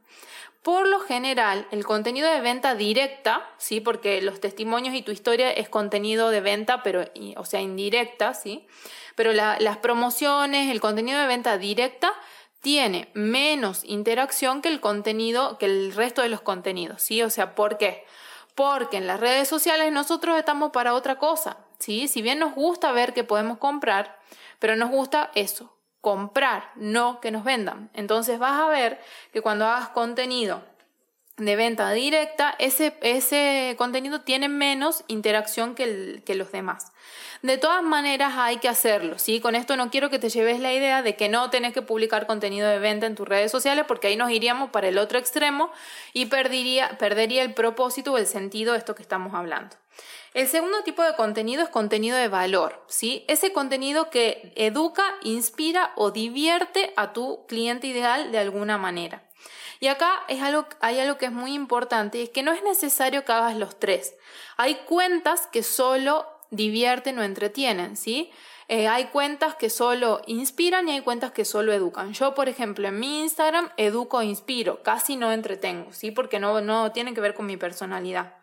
Por 0.64 0.88
lo 0.88 1.02
general, 1.02 1.68
el 1.72 1.84
contenido 1.84 2.32
de 2.32 2.40
venta 2.40 2.74
directa, 2.74 3.46
¿sí? 3.58 3.82
porque 3.82 4.22
los 4.22 4.40
testimonios 4.40 4.96
y 4.96 5.02
tu 5.02 5.12
historia 5.12 5.52
es 5.52 5.68
contenido 5.68 6.30
de 6.30 6.40
venta, 6.40 6.84
pero, 6.84 7.04
o 7.36 7.44
sea, 7.44 7.60
indirecta, 7.60 8.34
¿sí? 8.34 8.66
pero 9.16 9.34
las 9.34 9.78
promociones, 9.78 10.72
el 10.72 10.80
contenido 10.80 11.20
de 11.20 11.28
venta 11.28 11.58
directa 11.58 12.14
tiene 12.62 13.10
menos 13.14 13.84
interacción 13.84 14.62
que 14.62 14.70
el 14.70 14.80
contenido, 14.80 15.58
que 15.58 15.66
el 15.66 15.94
resto 15.94 16.22
de 16.22 16.30
los 16.30 16.40
contenidos, 16.40 17.02
¿sí? 17.02 17.22
O 17.22 17.30
sea, 17.30 17.56
¿por 17.56 17.78
qué? 17.78 18.06
Porque 18.56 18.96
en 18.96 19.06
las 19.06 19.20
redes 19.20 19.50
sociales 19.50 19.92
nosotros 19.92 20.38
estamos 20.38 20.72
para 20.72 20.94
otra 20.94 21.18
cosa, 21.18 21.58
¿sí? 21.84 22.08
Si 22.08 22.22
bien 22.22 22.40
nos 22.40 22.56
gusta 22.56 22.94
ver 22.94 23.14
que 23.14 23.26
podemos 23.26 23.58
comprar, 23.58 24.18
pero 24.60 24.78
nos 24.78 24.90
gusta 24.90 25.32
eso, 25.36 25.78
comprar, 26.00 26.72
no 26.76 27.20
que 27.20 27.30
nos 27.30 27.44
vendan. 27.44 27.90
Entonces 27.94 28.40
vas 28.40 28.62
a 28.62 28.70
ver 28.70 29.02
que 29.34 29.42
cuando 29.42 29.66
hagas 29.68 29.90
contenido 29.90 30.64
de 31.36 31.56
venta 31.58 31.92
directa, 31.92 32.56
ese, 32.58 32.96
ese 33.02 33.76
contenido 33.78 34.22
tiene 34.22 34.48
menos 34.48 35.04
interacción 35.08 35.76
que, 35.76 36.22
los 36.36 36.52
demás. 36.54 36.94
De 37.42 37.58
todas 37.58 37.84
maneras 37.84 38.36
hay 38.38 38.58
que 38.58 38.70
hacerlo, 38.70 39.20
¿sí? 39.20 39.42
Con 39.42 39.56
esto 39.56 39.76
no 39.76 39.90
quiero 39.92 40.10
que 40.10 40.20
te 40.20 40.30
lleves 40.30 40.62
la 40.62 40.72
idea 40.72 41.02
de 41.02 41.18
que 41.18 41.28
no 41.28 41.50
tenés 41.50 41.74
que 41.74 41.82
publicar 41.82 42.28
contenido 42.28 42.70
de 42.70 42.80
venta 42.80 43.08
en 43.08 43.16
tus 43.16 43.28
redes 43.28 43.52
sociales 43.52 43.84
porque 43.86 44.08
ahí 44.08 44.16
nos 44.16 44.32
iríamos 44.32 44.70
para 44.70 44.88
el 44.88 44.98
otro 44.98 45.20
extremo 45.20 45.70
y 46.14 46.28
perdería, 46.28 46.98
perdería 46.98 47.42
el 47.42 47.54
propósito 47.54 48.14
o 48.14 48.18
el 48.18 48.28
sentido 48.28 48.72
de 48.72 48.80
esto 48.80 48.96
que 48.96 49.02
estamos 49.02 49.34
hablando. 49.34 49.83
El 50.34 50.48
segundo 50.48 50.82
tipo 50.84 51.04
de 51.04 51.16
contenido 51.16 51.62
es 51.62 51.70
contenido 51.70 52.18
de 52.18 52.28
valor, 52.28 52.84
¿sí? 52.88 53.24
Ese 53.28 53.54
contenido 53.54 54.10
que 54.10 54.52
educa, 54.56 55.04
inspira 55.22 55.94
o 55.96 56.10
divierte 56.10 56.92
a 56.96 57.14
tu 57.14 57.46
cliente 57.46 57.86
ideal 57.86 58.32
de 58.32 58.40
alguna 58.40 58.80
manera. 58.80 59.24
Y 59.80 59.88
acá 59.88 60.24
es 60.28 60.42
algo, 60.42 60.66
hay 60.80 61.00
algo 61.00 61.20
que 61.20 61.28
es 61.28 61.32
muy 61.32 61.54
importante 61.54 62.18
y 62.18 62.24
es 62.24 62.30
que 62.30 62.42
no 62.42 62.52
es 62.52 62.64
necesario 62.64 63.26
que 63.26 63.32
hagas 63.32 63.56
los 63.58 63.80
tres. 63.80 64.16
Hay 64.58 64.76
cuentas 64.88 65.46
que 65.46 65.62
solo 65.62 66.26
divierten 66.50 67.20
o 67.20 67.24
entretienen, 67.24 67.96
¿sí? 67.96 68.32
Eh, 68.70 68.88
hay 68.88 69.06
cuentas 69.06 69.54
que 69.56 69.70
solo 69.70 70.22
inspiran 70.26 70.88
y 70.88 70.94
hay 70.94 71.02
cuentas 71.02 71.32
que 71.32 71.46
solo 71.46 71.74
educan. 71.74 72.14
Yo, 72.14 72.34
por 72.34 72.50
ejemplo, 72.50 72.88
en 72.88 73.00
mi 73.00 73.22
Instagram 73.22 73.70
educo 73.78 74.22
e 74.22 74.26
inspiro, 74.26 74.82
casi 74.82 75.16
no 75.16 75.32
entretengo, 75.32 75.94
¿sí? 75.94 76.10
Porque 76.10 76.40
no, 76.40 76.62
no 76.62 76.92
tiene 76.92 77.14
que 77.14 77.22
ver 77.22 77.36
con 77.36 77.46
mi 77.46 77.58
personalidad. 77.58 78.34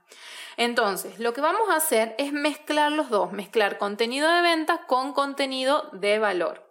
Entonces, 0.56 1.18
lo 1.18 1.32
que 1.32 1.40
vamos 1.40 1.68
a 1.70 1.76
hacer 1.76 2.14
es 2.18 2.32
mezclar 2.32 2.92
los 2.92 3.10
dos, 3.10 3.32
mezclar 3.32 3.78
contenido 3.78 4.30
de 4.30 4.42
venta 4.42 4.86
con 4.86 5.12
contenido 5.12 5.88
de 5.92 6.18
valor. 6.18 6.66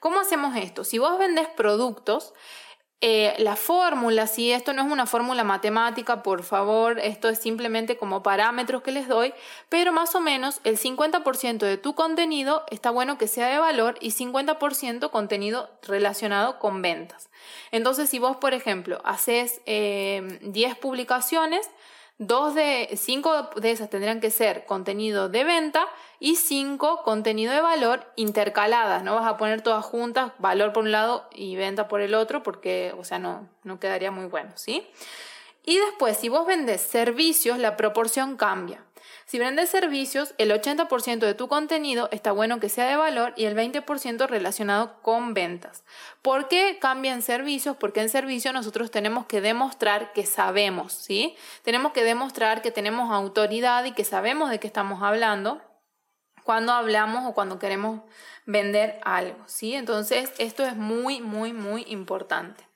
¿Cómo 0.00 0.20
hacemos 0.20 0.56
esto? 0.56 0.84
Si 0.84 0.98
vos 0.98 1.18
vendes 1.18 1.48
productos, 1.48 2.34
eh, 3.06 3.34
la 3.36 3.54
fórmula, 3.54 4.26
si 4.26 4.50
esto 4.50 4.72
no 4.72 4.80
es 4.80 4.90
una 4.90 5.04
fórmula 5.04 5.44
matemática, 5.44 6.22
por 6.22 6.42
favor, 6.42 6.98
esto 6.98 7.28
es 7.28 7.38
simplemente 7.38 7.98
como 7.98 8.22
parámetros 8.22 8.80
que 8.82 8.92
les 8.92 9.08
doy, 9.08 9.34
pero 9.68 9.92
más 9.92 10.14
o 10.14 10.20
menos 10.20 10.60
el 10.64 10.78
50% 10.78 11.66
de 11.66 11.76
tu 11.76 11.94
contenido 11.94 12.64
está 12.70 12.90
bueno 12.90 13.18
que 13.18 13.28
sea 13.28 13.48
de 13.48 13.58
valor 13.58 13.96
y 14.00 14.12
50% 14.12 15.10
contenido 15.10 15.68
relacionado 15.82 16.58
con 16.58 16.80
ventas. 16.80 17.28
Entonces, 17.72 18.08
si 18.08 18.18
vos, 18.18 18.38
por 18.38 18.54
ejemplo, 18.54 19.02
haces 19.04 19.60
10 19.66 19.66
eh, 19.66 20.76
publicaciones, 20.80 21.68
Dos 22.18 22.54
de, 22.54 22.90
cinco 22.96 23.50
de 23.56 23.72
esas 23.72 23.90
tendrían 23.90 24.20
que 24.20 24.30
ser 24.30 24.66
contenido 24.66 25.28
de 25.28 25.42
venta 25.42 25.88
y 26.20 26.36
cinco 26.36 27.02
contenido 27.02 27.52
de 27.52 27.60
valor 27.60 28.06
intercaladas. 28.14 29.02
No 29.02 29.16
vas 29.16 29.26
a 29.26 29.36
poner 29.36 29.62
todas 29.62 29.84
juntas, 29.84 30.30
valor 30.38 30.72
por 30.72 30.84
un 30.84 30.92
lado 30.92 31.28
y 31.32 31.56
venta 31.56 31.88
por 31.88 32.00
el 32.00 32.14
otro, 32.14 32.44
porque, 32.44 32.94
o 32.96 33.02
sea, 33.02 33.18
no, 33.18 33.48
no 33.64 33.80
quedaría 33.80 34.12
muy 34.12 34.26
bueno, 34.26 34.52
¿sí? 34.54 34.86
Y 35.64 35.78
después, 35.78 36.16
si 36.16 36.28
vos 36.28 36.46
vendes 36.46 36.82
servicios, 36.82 37.58
la 37.58 37.76
proporción 37.76 38.36
cambia. 38.36 38.83
Si 39.34 39.40
vendes 39.40 39.68
servicios, 39.68 40.32
el 40.38 40.52
80% 40.52 41.18
de 41.18 41.34
tu 41.34 41.48
contenido 41.48 42.08
está 42.12 42.30
bueno 42.30 42.60
que 42.60 42.68
sea 42.68 42.86
de 42.86 42.94
valor 42.94 43.32
y 43.34 43.46
el 43.46 43.56
20% 43.56 44.28
relacionado 44.28 45.02
con 45.02 45.34
ventas. 45.34 45.82
¿Por 46.22 46.46
qué 46.46 46.78
cambian 46.80 47.20
servicios? 47.20 47.76
Porque 47.76 48.00
en 48.00 48.10
servicio 48.10 48.52
nosotros 48.52 48.92
tenemos 48.92 49.26
que 49.26 49.40
demostrar 49.40 50.12
que 50.12 50.24
sabemos, 50.24 50.92
¿sí? 50.92 51.34
Tenemos 51.64 51.90
que 51.90 52.04
demostrar 52.04 52.62
que 52.62 52.70
tenemos 52.70 53.10
autoridad 53.10 53.84
y 53.86 53.90
que 53.90 54.04
sabemos 54.04 54.50
de 54.50 54.60
qué 54.60 54.68
estamos 54.68 55.02
hablando 55.02 55.60
cuando 56.44 56.72
hablamos 56.72 57.28
o 57.28 57.34
cuando 57.34 57.58
queremos 57.58 58.02
vender 58.46 59.00
algo, 59.02 59.42
¿sí? 59.46 59.74
Entonces, 59.74 60.32
esto 60.38 60.64
es 60.64 60.76
muy, 60.76 61.20
muy, 61.20 61.52
muy 61.52 61.84
importante. 61.88 62.68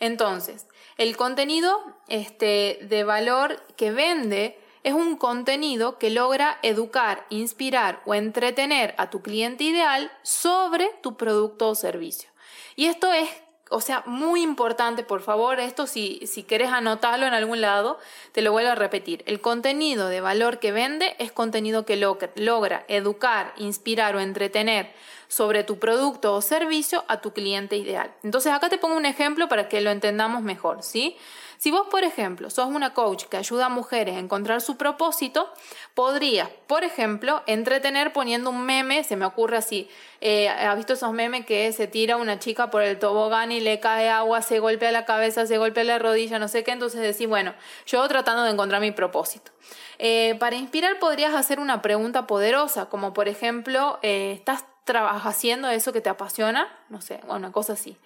Entonces, 0.00 0.66
el 0.96 1.16
contenido 1.16 1.80
este, 2.08 2.80
de 2.82 3.04
valor 3.04 3.62
que 3.76 3.92
vende 3.92 4.58
es 4.82 4.94
un 4.94 5.16
contenido 5.16 5.98
que 5.98 6.10
logra 6.10 6.58
educar, 6.62 7.26
inspirar 7.28 8.02
o 8.06 8.14
entretener 8.14 8.94
a 8.98 9.10
tu 9.10 9.22
cliente 9.22 9.64
ideal 9.64 10.10
sobre 10.22 10.90
tu 11.02 11.16
producto 11.16 11.68
o 11.68 11.74
servicio. 11.74 12.30
Y 12.76 12.86
esto 12.86 13.12
es 13.12 13.28
o 13.72 13.80
sea, 13.80 14.02
muy 14.04 14.42
importante, 14.42 15.04
por 15.04 15.22
favor, 15.22 15.60
esto 15.60 15.86
si, 15.86 16.20
si 16.26 16.42
querés 16.42 16.70
anotarlo 16.70 17.24
en 17.24 17.34
algún 17.34 17.60
lado, 17.60 17.98
te 18.32 18.42
lo 18.42 18.50
vuelvo 18.50 18.72
a 18.72 18.74
repetir. 18.74 19.22
El 19.26 19.40
contenido 19.40 20.08
de 20.08 20.20
valor 20.20 20.58
que 20.58 20.72
vende 20.72 21.14
es 21.20 21.30
contenido 21.30 21.86
que 21.86 21.96
logra 21.96 22.84
educar, 22.88 23.54
inspirar 23.56 24.16
o 24.16 24.20
entretener 24.20 24.92
sobre 25.28 25.62
tu 25.62 25.78
producto 25.78 26.34
o 26.34 26.42
servicio 26.42 27.04
a 27.06 27.20
tu 27.20 27.32
cliente 27.32 27.76
ideal. 27.76 28.12
Entonces 28.24 28.52
acá 28.52 28.68
te 28.68 28.78
pongo 28.78 28.96
un 28.96 29.06
ejemplo 29.06 29.48
para 29.48 29.68
que 29.68 29.80
lo 29.80 29.90
entendamos 29.90 30.42
mejor, 30.42 30.82
¿sí? 30.82 31.16
Si 31.60 31.70
vos, 31.70 31.88
por 31.90 32.04
ejemplo, 32.04 32.48
sos 32.48 32.68
una 32.68 32.94
coach 32.94 33.24
que 33.24 33.36
ayuda 33.36 33.66
a 33.66 33.68
mujeres 33.68 34.16
a 34.16 34.18
encontrar 34.18 34.62
su 34.62 34.78
propósito, 34.78 35.52
podrías, 35.92 36.48
por 36.66 36.84
ejemplo, 36.84 37.42
entretener 37.46 38.14
poniendo 38.14 38.48
un 38.48 38.64
meme, 38.64 39.04
se 39.04 39.14
me 39.14 39.26
ocurre 39.26 39.58
así, 39.58 39.86
eh, 40.22 40.48
¿has 40.48 40.74
visto 40.74 40.94
esos 40.94 41.12
memes 41.12 41.44
que 41.44 41.70
se 41.74 41.86
tira 41.86 42.16
una 42.16 42.38
chica 42.38 42.70
por 42.70 42.80
el 42.80 42.98
tobogán 42.98 43.52
y 43.52 43.60
le 43.60 43.78
cae 43.78 44.08
agua, 44.08 44.40
se 44.40 44.58
golpea 44.58 44.90
la 44.90 45.04
cabeza, 45.04 45.46
se 45.46 45.58
golpea 45.58 45.84
la 45.84 45.98
rodilla, 45.98 46.38
no 46.38 46.48
sé 46.48 46.64
qué? 46.64 46.70
Entonces 46.70 47.02
decís, 47.02 47.28
bueno, 47.28 47.52
yo 47.84 48.08
tratando 48.08 48.44
de 48.44 48.52
encontrar 48.52 48.80
mi 48.80 48.92
propósito. 48.92 49.52
Eh, 49.98 50.36
para 50.40 50.56
inspirar 50.56 50.98
podrías 50.98 51.34
hacer 51.34 51.60
una 51.60 51.82
pregunta 51.82 52.26
poderosa, 52.26 52.86
como 52.86 53.12
por 53.12 53.28
ejemplo, 53.28 53.98
eh, 54.00 54.32
¿estás 54.34 54.64
haciendo 54.86 55.68
eso 55.68 55.92
que 55.92 56.00
te 56.00 56.10
apasiona, 56.10 56.68
no 56.88 57.00
sé, 57.00 57.20
una 57.28 57.52
cosa 57.52 57.74
así. 57.74 57.96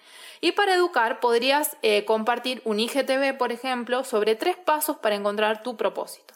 Y 0.41 0.51
para 0.51 0.75
educar 0.75 1.19
podrías 1.19 1.77
eh, 1.81 2.05
compartir 2.05 2.61
un 2.65 2.79
IGTV, 2.79 3.37
por 3.37 3.51
ejemplo, 3.51 4.03
sobre 4.03 4.35
tres 4.35 4.57
pasos 4.57 4.97
para 4.97 5.15
encontrar 5.15 5.63
tu 5.63 5.77
propósito. 5.77 6.33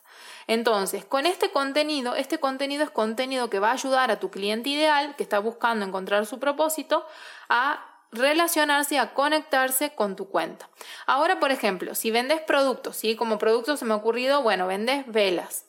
Entonces, 0.47 1.05
con 1.05 1.27
este 1.27 1.51
contenido, 1.51 2.15
este 2.15 2.39
contenido 2.39 2.83
es 2.83 2.89
contenido 2.89 3.49
que 3.51 3.59
va 3.59 3.69
a 3.69 3.73
ayudar 3.73 4.09
a 4.09 4.19
tu 4.19 4.31
cliente 4.31 4.69
ideal, 4.69 5.15
que 5.15 5.23
está 5.23 5.37
buscando 5.37 5.85
encontrar 5.85 6.25
su 6.25 6.39
propósito, 6.39 7.05
a 7.49 7.85
relacionarse, 8.11 8.97
a 8.97 9.13
conectarse 9.13 9.93
con 9.93 10.15
tu 10.15 10.27
cuenta. 10.29 10.67
Ahora, 11.05 11.39
por 11.39 11.51
ejemplo, 11.51 11.93
si 11.93 12.09
vendes 12.09 12.41
productos, 12.41 12.95
¿sí? 12.95 13.15
Como 13.15 13.37
producto 13.37 13.77
se 13.77 13.85
me 13.85 13.93
ha 13.93 13.97
ocurrido, 13.97 14.41
bueno, 14.41 14.65
vendes 14.65 15.05
velas. 15.05 15.65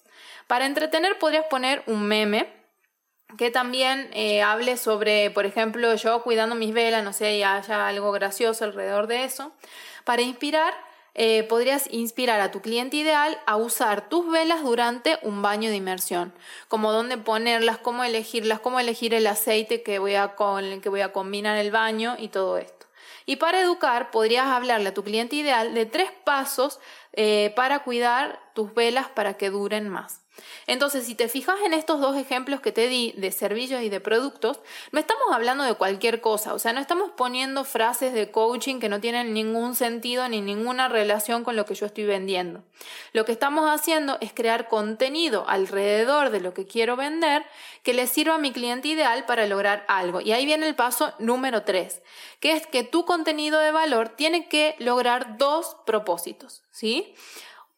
Para 0.47 0.65
entretener 0.65 1.19
podrías 1.19 1.45
poner 1.47 1.83
un 1.87 2.03
meme 2.05 2.60
que 3.37 3.51
también 3.51 4.11
eh, 4.13 4.43
hable 4.43 4.77
sobre, 4.77 5.31
por 5.31 5.47
ejemplo, 5.47 5.95
yo 5.95 6.23
cuidando 6.23 6.55
mis 6.55 6.73
velas, 6.73 7.05
no 7.05 7.13
sé, 7.13 7.37
y 7.37 7.43
haya 7.43 7.87
algo 7.87 8.13
gracioso 8.13 8.65
alrededor 8.65 9.07
de 9.07 9.25
eso. 9.25 9.53
Para 10.05 10.23
inspirar, 10.23 10.75
eh, 11.15 11.43
podrías 11.45 11.89
inspirar 11.91 12.41
a 12.41 12.51
tu 12.51 12.61
cliente 12.61 12.97
ideal 12.97 13.39
a 13.47 13.57
usar 13.57 14.09
tus 14.09 14.31
velas 14.31 14.63
durante 14.63 15.19
un 15.23 15.43
baño 15.43 15.69
de 15.69 15.77
inmersión, 15.77 16.33
como 16.69 16.93
dónde 16.93 17.19
ponerlas, 17.19 17.79
cómo 17.79 18.05
elegirlas, 18.05 18.61
cómo 18.61 18.79
elegir 18.79 19.13
el 19.15 19.27
aceite 19.27 19.83
que 19.83 19.99
voy 19.99 20.15
a, 20.15 20.37
con, 20.37 20.81
que 20.81 20.89
voy 20.89 21.01
a 21.01 21.13
combinar 21.13 21.59
el 21.59 21.71
baño 21.71 22.17
y 22.19 22.29
todo 22.29 22.59
esto. 22.59 22.87
Y 23.27 23.37
para 23.37 23.61
educar, 23.61 24.11
podrías 24.11 24.47
hablarle 24.47 24.89
a 24.89 24.95
tu 24.95 25.05
cliente 25.05 25.37
ideal 25.37 25.75
de 25.75 25.87
tres 25.87 26.11
pasos 26.25 26.81
eh, 27.13 27.53
para 27.55 27.81
cuidar 27.81 28.41
tus 28.55 28.75
velas 28.75 29.09
para 29.09 29.35
que 29.35 29.51
duren 29.51 29.89
más. 29.89 30.21
Entonces, 30.67 31.07
si 31.07 31.15
te 31.15 31.29
fijas 31.29 31.57
en 31.65 31.75
estos 31.75 32.01
dos 32.01 32.17
ejemplos 32.17 32.61
que 32.61 32.73
te 32.73 32.89
di 32.89 33.13
de 33.17 33.33
servicios 33.33 33.83
y 33.83 33.89
de 33.89 34.01
productos, 34.01 34.61
no 34.93 35.01
estamos 35.01 35.25
hablando 35.33 35.65
de 35.65 35.75
cualquier 35.75 36.21
cosa, 36.21 36.55
o 36.55 36.59
sea, 36.59 36.73
no 36.73 36.81
estamos 36.81 37.11
poniendo 37.17 37.65
frases 37.65 38.13
de 38.13 38.31
coaching 38.31 38.81
que 38.81 38.89
no 38.89 39.01
tienen 39.01 39.35
ningún 39.35 39.75
sentido 39.75 40.29
ni 40.29 40.41
ninguna 40.41 40.89
relación 40.89 41.45
con 41.45 41.57
lo 41.57 41.65
que 41.65 41.75
yo 41.75 41.87
estoy 41.87 42.05
vendiendo. 42.05 42.63
Lo 43.13 43.25
que 43.25 43.33
estamos 43.33 43.69
haciendo 43.69 44.19
es 44.21 44.33
crear 44.33 44.69
contenido 44.69 45.45
alrededor 45.49 46.31
de 46.31 46.41
lo 46.41 46.55
que 46.55 46.67
quiero 46.67 46.97
vender 46.97 47.45
que 47.83 47.95
le 47.95 48.07
sirva 48.07 48.37
a 48.37 48.39
mi 48.39 48.53
cliente 48.53 48.89
ideal 48.89 49.25
para 49.27 49.47
lograr 49.47 49.85
algo. 49.89 50.21
Y 50.21 50.33
ahí 50.33 50.47
viene 50.47 50.67
el 50.67 50.75
paso 50.75 51.13
número 51.19 51.63
tres, 51.63 52.03
que 52.41 52.53
es 52.53 52.67
que 52.67 52.85
tu 52.85 53.05
contenido 53.05 53.59
de 53.59 53.73
valor 53.73 54.11
tiene 54.11 54.49
que 54.49 54.77
lograr 54.79 55.39
dos 55.39 55.77
propósitos, 55.87 56.63
¿sí? 56.71 57.15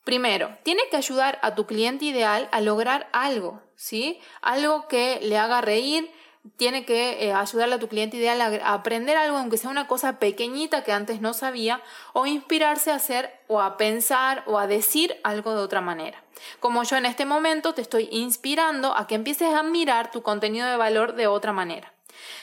Primero, 0.05 0.57
tiene 0.65 0.83
que 0.91 0.97
ayudar 0.97 1.39
a 1.43 1.55
tu 1.55 1.67
cliente 1.67 2.07
ideal 2.07 2.49
a 2.51 2.61
lograr 2.61 3.09
algo, 3.13 3.63
¿sí? 3.77 4.21
Algo 4.41 4.89
que 4.89 5.21
le 5.23 5.39
haga 5.39 5.61
reír, 5.61 6.11
tiene 6.57 6.85
que 6.85 7.25
eh, 7.25 7.33
ayudarle 7.33 7.77
a 7.77 7.79
tu 7.79 7.87
cliente 7.87 8.17
ideal 8.17 8.41
a, 8.41 8.73
aprender 8.73 9.17
algo, 9.17 9.37
aunque 9.37 9.59
sea 9.59 9.71
una 9.71 9.87
cosa 9.87 10.19
pequeñita 10.19 10.83
que 10.83 10.93
antes 10.93 11.21
no 11.21 11.35
sabía, 11.35 11.81
o 12.15 12.27
inspirarse 12.27 12.91
a 12.91 12.97
hacer 12.97 13.33
o 13.47 13.61
a 13.61 13.77
pensar 13.77 14.43
o 14.47 14.59
a 14.59 14.67
decir 14.67 15.21
algo 15.23 15.55
de 15.55 15.63
otra 15.63 15.81
manera. 15.81 16.25
Como 16.59 16.83
yo 16.83 16.97
en 16.97 17.07
este 17.07 17.25
momento 17.25 17.75
te 17.75 17.83
estoy 17.83 18.09
inspirando 18.11 18.97
a 18.97 19.07
que 19.07 19.15
empieces 19.15 19.55
a 19.55 19.63
mirar 19.63 20.11
tu 20.11 20.23
contenido 20.23 20.67
de 20.67 20.77
valor 20.77 21.15
de 21.15 21.29
otra 21.29 21.53
manera. 21.53 21.93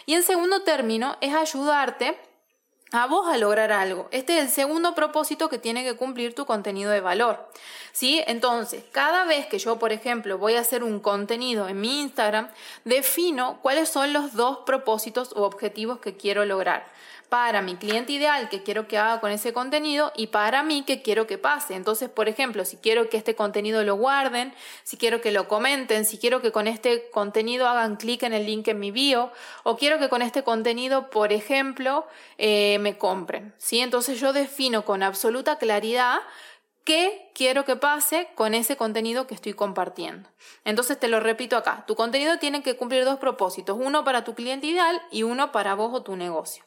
Y 0.06 0.14
en 0.14 0.24
segundo 0.24 0.62
término, 0.62 1.18
es 1.20 1.34
ayudarte 1.34 2.18
a 2.92 3.08
vos 3.08 3.28
a 3.28 3.38
lograr 3.38 3.72
algo. 3.72 4.08
Este 4.12 4.38
es 4.38 4.46
el 4.46 4.50
segundo 4.50 4.96
propósito 4.96 5.50
que 5.50 5.60
tiene 5.60 5.84
que 5.84 5.96
cumplir 5.96 6.34
tu 6.34 6.46
contenido 6.46 6.92
de 6.92 7.02
valor. 7.02 7.50
¿Sí? 7.92 8.24
Entonces, 8.28 8.84
cada 8.92 9.26
vez 9.26 9.46
que 9.48 9.60
yo, 9.60 9.78
por 9.80 9.92
ejemplo, 9.92 10.38
voy 10.38 10.56
a 10.56 10.62
hacer 10.62 10.84
un 10.84 11.00
contenido 11.00 11.68
en 11.68 11.82
mi 11.82 12.02
Instagram, 12.02 12.50
defino 12.86 13.60
cuáles 13.62 13.90
son 13.90 14.14
los 14.14 14.34
dos 14.34 14.60
propósitos 14.66 15.32
u 15.34 15.42
objetivos 15.42 16.00
que 16.00 16.16
quiero 16.16 16.46
lograr 16.46 16.86
para 17.30 17.62
mi 17.62 17.76
cliente 17.76 18.12
ideal 18.12 18.50
que 18.50 18.64
quiero 18.64 18.88
que 18.88 18.98
haga 18.98 19.22
con 19.22 19.32
ese 19.32 19.54
contenido 19.54 20.12
y 20.16 20.28
para 20.28 20.64
mí 20.64 20.84
que 20.84 21.02
quiero 21.02 21.28
que 21.28 21.38
pase. 21.38 21.76
Entonces, 21.76 22.10
por 22.10 22.28
ejemplo, 22.28 22.66
si 22.66 22.78
quiero 22.78 23.10
que 23.10 23.18
este 23.18 23.36
contenido 23.36 23.84
lo 23.84 23.96
guarden, 23.96 24.54
si 24.84 24.98
quiero 24.98 25.22
que 25.22 25.32
lo 25.32 25.48
comenten, 25.48 26.06
si 26.06 26.18
quiero 26.18 26.42
que 26.42 26.52
con 26.52 26.68
este 26.68 27.10
contenido 27.12 27.68
hagan 27.68 27.98
clic 27.98 28.24
en 28.24 28.34
el 28.34 28.46
link 28.46 28.68
en 28.68 28.80
mi 28.80 28.92
bio 28.92 29.32
o 29.64 29.78
quiero 29.78 30.00
que 30.00 30.10
con 30.10 30.22
este 30.24 30.44
contenido, 30.44 31.10
por 31.12 31.32
ejemplo, 31.32 32.08
eh, 32.38 32.80
me 32.80 32.98
compren. 32.98 33.54
¿sí? 33.58 33.80
Entonces 33.80 34.20
yo 34.20 34.34
defino 34.34 34.84
con 34.84 35.04
absoluta 35.04 35.58
claridad 35.58 36.20
qué 36.84 37.30
quiero 37.36 37.66
que 37.66 37.76
pase 37.76 38.30
con 38.34 38.56
ese 38.56 38.76
contenido 38.76 39.28
que 39.28 39.36
estoy 39.36 39.54
compartiendo. 39.54 40.28
Entonces 40.66 41.00
te 41.00 41.08
lo 41.08 41.20
repito 41.20 41.56
acá, 41.56 41.84
tu 41.86 41.96
contenido 41.96 42.40
tiene 42.40 42.64
que 42.64 42.76
cumplir 42.76 43.06
dos 43.06 43.20
propósitos, 43.20 43.78
uno 43.80 44.04
para 44.04 44.24
tu 44.24 44.34
cliente 44.34 44.66
ideal 44.66 45.00
y 45.12 45.22
uno 45.22 45.52
para 45.52 45.76
vos 45.76 45.94
o 45.94 46.02
tu 46.02 46.16
negocio. 46.16 46.64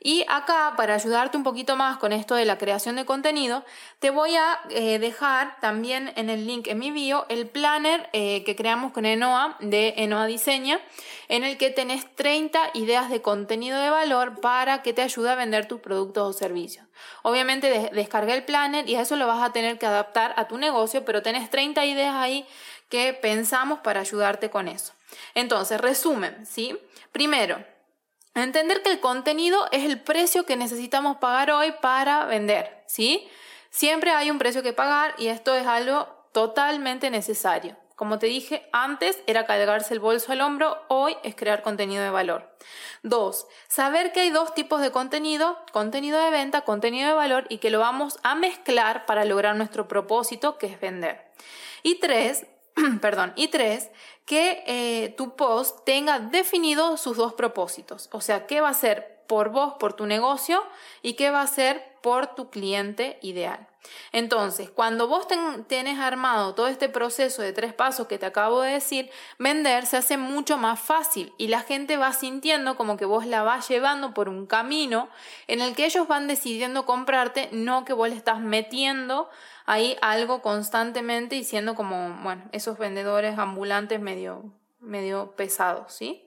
Y 0.00 0.24
acá, 0.28 0.74
para 0.76 0.94
ayudarte 0.94 1.36
un 1.36 1.42
poquito 1.42 1.76
más 1.76 1.96
con 1.98 2.12
esto 2.12 2.34
de 2.34 2.44
la 2.44 2.58
creación 2.58 2.96
de 2.96 3.04
contenido, 3.04 3.64
te 3.98 4.10
voy 4.10 4.36
a 4.36 4.60
eh, 4.70 4.98
dejar 4.98 5.58
también 5.60 6.12
en 6.16 6.30
el 6.30 6.46
link 6.46 6.66
en 6.68 6.78
mi 6.78 6.90
bio 6.90 7.26
el 7.28 7.48
planner 7.48 8.08
eh, 8.12 8.44
que 8.44 8.56
creamos 8.56 8.92
con 8.92 9.06
Enoa 9.06 9.56
de 9.60 9.94
Enoa 9.96 10.26
Diseña, 10.26 10.80
en 11.28 11.44
el 11.44 11.56
que 11.56 11.70
tenés 11.70 12.14
30 12.14 12.70
ideas 12.74 13.10
de 13.10 13.22
contenido 13.22 13.80
de 13.80 13.90
valor 13.90 14.40
para 14.40 14.82
que 14.82 14.92
te 14.92 15.02
ayude 15.02 15.30
a 15.30 15.34
vender 15.34 15.66
tus 15.66 15.80
productos 15.80 16.36
o 16.36 16.38
servicios. 16.38 16.86
Obviamente 17.22 17.90
descargué 17.92 18.34
el 18.34 18.44
planner 18.44 18.88
y 18.88 18.94
eso 18.94 19.16
lo 19.16 19.26
vas 19.26 19.42
a 19.42 19.52
tener 19.52 19.78
que 19.78 19.86
adaptar 19.86 20.34
a 20.36 20.48
tu 20.48 20.58
negocio, 20.58 21.04
pero 21.04 21.22
tenés 21.22 21.50
30 21.50 21.84
ideas 21.84 22.14
ahí 22.14 22.46
que 22.88 23.12
pensamos 23.12 23.80
para 23.80 24.00
ayudarte 24.00 24.50
con 24.50 24.68
eso. 24.68 24.92
Entonces, 25.34 25.80
resumen, 25.80 26.46
¿sí? 26.46 26.78
Primero, 27.12 27.64
Entender 28.36 28.82
que 28.82 28.90
el 28.90 29.00
contenido 29.00 29.66
es 29.72 29.84
el 29.84 29.98
precio 29.98 30.44
que 30.44 30.56
necesitamos 30.56 31.16
pagar 31.16 31.50
hoy 31.50 31.72
para 31.80 32.26
vender, 32.26 32.84
¿sí? 32.86 33.26
Siempre 33.70 34.10
hay 34.10 34.30
un 34.30 34.36
precio 34.36 34.62
que 34.62 34.74
pagar 34.74 35.14
y 35.16 35.28
esto 35.28 35.54
es 35.54 35.66
algo 35.66 36.06
totalmente 36.32 37.10
necesario. 37.10 37.78
Como 37.94 38.18
te 38.18 38.26
dije 38.26 38.68
antes, 38.72 39.18
era 39.26 39.46
cargarse 39.46 39.94
el 39.94 40.00
bolso 40.00 40.32
al 40.32 40.42
hombro, 40.42 40.76
hoy 40.88 41.16
es 41.22 41.34
crear 41.34 41.62
contenido 41.62 42.02
de 42.02 42.10
valor. 42.10 42.54
Dos, 43.02 43.46
saber 43.68 44.12
que 44.12 44.20
hay 44.20 44.28
dos 44.28 44.52
tipos 44.52 44.82
de 44.82 44.90
contenido, 44.90 45.58
contenido 45.72 46.22
de 46.22 46.30
venta, 46.30 46.60
contenido 46.60 47.08
de 47.08 47.14
valor 47.14 47.46
y 47.48 47.56
que 47.56 47.70
lo 47.70 47.78
vamos 47.78 48.18
a 48.22 48.34
mezclar 48.34 49.06
para 49.06 49.24
lograr 49.24 49.56
nuestro 49.56 49.88
propósito 49.88 50.58
que 50.58 50.66
es 50.66 50.78
vender. 50.78 51.24
Y 51.82 52.00
tres, 52.00 52.44
perdón, 53.00 53.32
y 53.36 53.48
tres, 53.48 53.90
que 54.24 54.62
eh, 54.66 55.14
tu 55.16 55.36
post 55.36 55.84
tenga 55.84 56.18
definido 56.18 56.96
sus 56.96 57.16
dos 57.16 57.34
propósitos. 57.34 58.08
O 58.12 58.20
sea, 58.20 58.46
qué 58.46 58.60
va 58.60 58.68
a 58.68 58.74
ser 58.74 59.24
por 59.26 59.50
vos, 59.50 59.74
por 59.74 59.94
tu 59.94 60.06
negocio 60.06 60.62
y 61.02 61.14
qué 61.14 61.30
va 61.30 61.42
a 61.42 61.46
ser 61.46 61.96
por 62.02 62.34
tu 62.34 62.50
cliente 62.50 63.18
ideal. 63.22 63.66
Entonces, 64.12 64.70
cuando 64.70 65.06
vos 65.06 65.26
tenés 65.68 65.98
armado 65.98 66.54
todo 66.54 66.66
este 66.66 66.88
proceso 66.88 67.42
de 67.42 67.52
tres 67.52 67.72
pasos 67.72 68.06
que 68.08 68.18
te 68.18 68.26
acabo 68.26 68.60
de 68.62 68.72
decir, 68.72 69.10
vender 69.38 69.86
se 69.86 69.96
hace 69.96 70.16
mucho 70.16 70.56
más 70.56 70.80
fácil 70.80 71.32
y 71.38 71.48
la 71.48 71.60
gente 71.60 71.96
va 71.96 72.12
sintiendo 72.12 72.76
como 72.76 72.96
que 72.96 73.04
vos 73.04 73.26
la 73.26 73.42
vas 73.42 73.68
llevando 73.68 74.14
por 74.14 74.28
un 74.28 74.46
camino 74.46 75.08
en 75.46 75.60
el 75.60 75.74
que 75.74 75.86
ellos 75.86 76.08
van 76.08 76.26
decidiendo 76.26 76.84
comprarte, 76.84 77.48
no 77.52 77.84
que 77.84 77.92
vos 77.92 78.08
le 78.08 78.16
estás 78.16 78.40
metiendo 78.40 79.28
ahí 79.66 79.96
algo 80.00 80.40
constantemente 80.42 81.36
y 81.36 81.44
siendo 81.44 81.74
como, 81.74 82.16
bueno, 82.22 82.42
esos 82.52 82.78
vendedores 82.78 83.38
ambulantes 83.38 84.00
medio, 84.00 84.52
medio 84.80 85.32
pesados, 85.36 85.92
¿sí? 85.92 86.26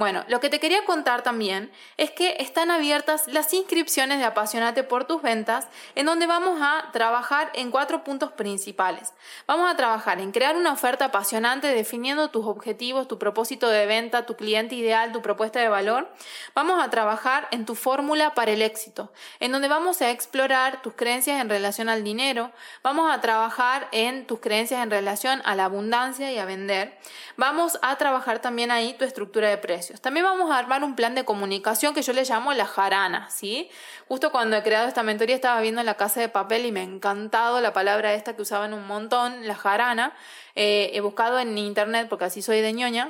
Bueno, 0.00 0.24
lo 0.28 0.40
que 0.40 0.48
te 0.48 0.60
quería 0.60 0.82
contar 0.86 1.20
también 1.20 1.70
es 1.98 2.10
que 2.10 2.36
están 2.38 2.70
abiertas 2.70 3.26
las 3.26 3.52
inscripciones 3.52 4.18
de 4.18 4.24
Apasionate 4.24 4.82
por 4.82 5.04
tus 5.04 5.20
ventas, 5.20 5.68
en 5.94 6.06
donde 6.06 6.26
vamos 6.26 6.58
a 6.62 6.90
trabajar 6.90 7.50
en 7.52 7.70
cuatro 7.70 8.02
puntos 8.02 8.32
principales. 8.32 9.12
Vamos 9.46 9.70
a 9.70 9.76
trabajar 9.76 10.18
en 10.18 10.32
crear 10.32 10.56
una 10.56 10.72
oferta 10.72 11.04
apasionante 11.04 11.66
definiendo 11.66 12.30
tus 12.30 12.46
objetivos, 12.46 13.08
tu 13.08 13.18
propósito 13.18 13.68
de 13.68 13.84
venta, 13.84 14.24
tu 14.24 14.36
cliente 14.36 14.74
ideal, 14.74 15.12
tu 15.12 15.20
propuesta 15.20 15.60
de 15.60 15.68
valor. 15.68 16.10
Vamos 16.54 16.82
a 16.82 16.88
trabajar 16.88 17.46
en 17.50 17.66
tu 17.66 17.74
fórmula 17.74 18.32
para 18.32 18.52
el 18.52 18.62
éxito, 18.62 19.12
en 19.38 19.52
donde 19.52 19.68
vamos 19.68 20.00
a 20.00 20.08
explorar 20.08 20.80
tus 20.80 20.94
creencias 20.94 21.42
en 21.42 21.50
relación 21.50 21.90
al 21.90 22.04
dinero, 22.04 22.52
vamos 22.82 23.12
a 23.12 23.20
trabajar 23.20 23.86
en 23.92 24.26
tus 24.26 24.40
creencias 24.40 24.82
en 24.82 24.90
relación 24.90 25.42
a 25.44 25.54
la 25.54 25.66
abundancia 25.66 26.32
y 26.32 26.38
a 26.38 26.46
vender. 26.46 26.96
Vamos 27.36 27.78
a 27.82 27.96
trabajar 27.96 28.38
también 28.38 28.70
ahí 28.70 28.94
tu 28.94 29.04
estructura 29.04 29.50
de 29.50 29.58
precios. 29.58 29.89
También 30.00 30.24
vamos 30.24 30.50
a 30.50 30.58
armar 30.58 30.84
un 30.84 30.94
plan 30.94 31.14
de 31.14 31.24
comunicación 31.24 31.94
que 31.94 32.02
yo 32.02 32.12
le 32.12 32.24
llamo 32.24 32.52
la 32.52 32.66
jarana, 32.66 33.28
¿sí? 33.30 33.68
Justo 34.08 34.30
cuando 34.30 34.56
he 34.56 34.62
creado 34.62 34.86
esta 34.86 35.02
mentoría 35.02 35.34
estaba 35.34 35.60
viendo 35.60 35.82
la 35.82 35.94
casa 35.94 36.20
de 36.20 36.28
papel 36.28 36.66
y 36.66 36.72
me 36.72 36.80
ha 36.80 36.84
encantado 36.84 37.60
la 37.60 37.72
palabra 37.72 38.14
esta 38.14 38.36
que 38.36 38.42
usaban 38.42 38.74
un 38.74 38.86
montón, 38.86 39.46
la 39.46 39.54
jarana. 39.54 40.12
Eh, 40.54 40.90
he 40.94 41.00
buscado 41.00 41.38
en 41.38 41.56
internet, 41.58 42.08
porque 42.08 42.26
así 42.26 42.42
soy 42.42 42.60
de 42.60 42.72
ñoña, 42.72 43.08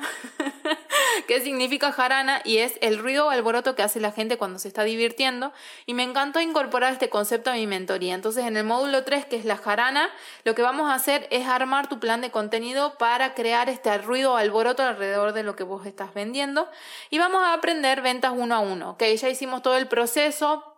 qué 1.27 1.41
significa 1.41 1.93
jarana 1.93 2.41
y 2.45 2.59
es 2.59 2.75
el 2.81 2.99
ruido 2.99 3.27
o 3.27 3.31
alboroto 3.31 3.75
que 3.75 3.83
hace 3.83 4.01
la 4.01 4.13
gente 4.13 4.39
cuando 4.39 4.59
se 4.59 4.69
está 4.69 4.85
divirtiendo. 4.85 5.53
Y 5.87 5.95
me 5.95 6.03
encantó 6.03 6.41
incorporar 6.41 6.93
este 6.93 7.09
concepto 7.09 7.51
a 7.51 7.55
mi 7.55 7.67
mentoría. 7.67 8.15
Entonces, 8.15 8.45
en 8.45 8.57
el 8.57 8.65
módulo 8.65 9.05
3, 9.05 9.27
que 9.27 9.37
es 9.37 9.45
la 9.45 9.57
jarana, 9.57 10.09
lo 10.45 10.55
que 10.55 10.63
vamos 10.63 10.91
a 10.91 10.95
hacer 10.95 11.27
es 11.31 11.47
armar 11.47 11.89
tu 11.89 11.99
plan 11.99 12.21
de 12.21 12.31
contenido 12.31 12.97
para 12.99 13.35
crear 13.35 13.69
este 13.69 13.97
ruido 13.99 14.35
o 14.35 14.37
alboroto 14.37 14.83
alrededor 14.83 15.33
de 15.33 15.43
lo 15.43 15.57
que 15.57 15.65
vos 15.65 15.87
estás 15.87 16.15
vendiendo. 16.15 16.69
Y 17.11 17.19
vamos 17.19 17.43
a 17.43 17.53
aprender 17.53 18.03
ventas 18.03 18.33
uno 18.35 18.55
a 18.55 18.61
uno. 18.61 18.91
Ok, 18.91 19.05
ya 19.17 19.29
hicimos 19.29 19.63
todo 19.63 19.77
el 19.77 19.89
proceso 19.89 20.70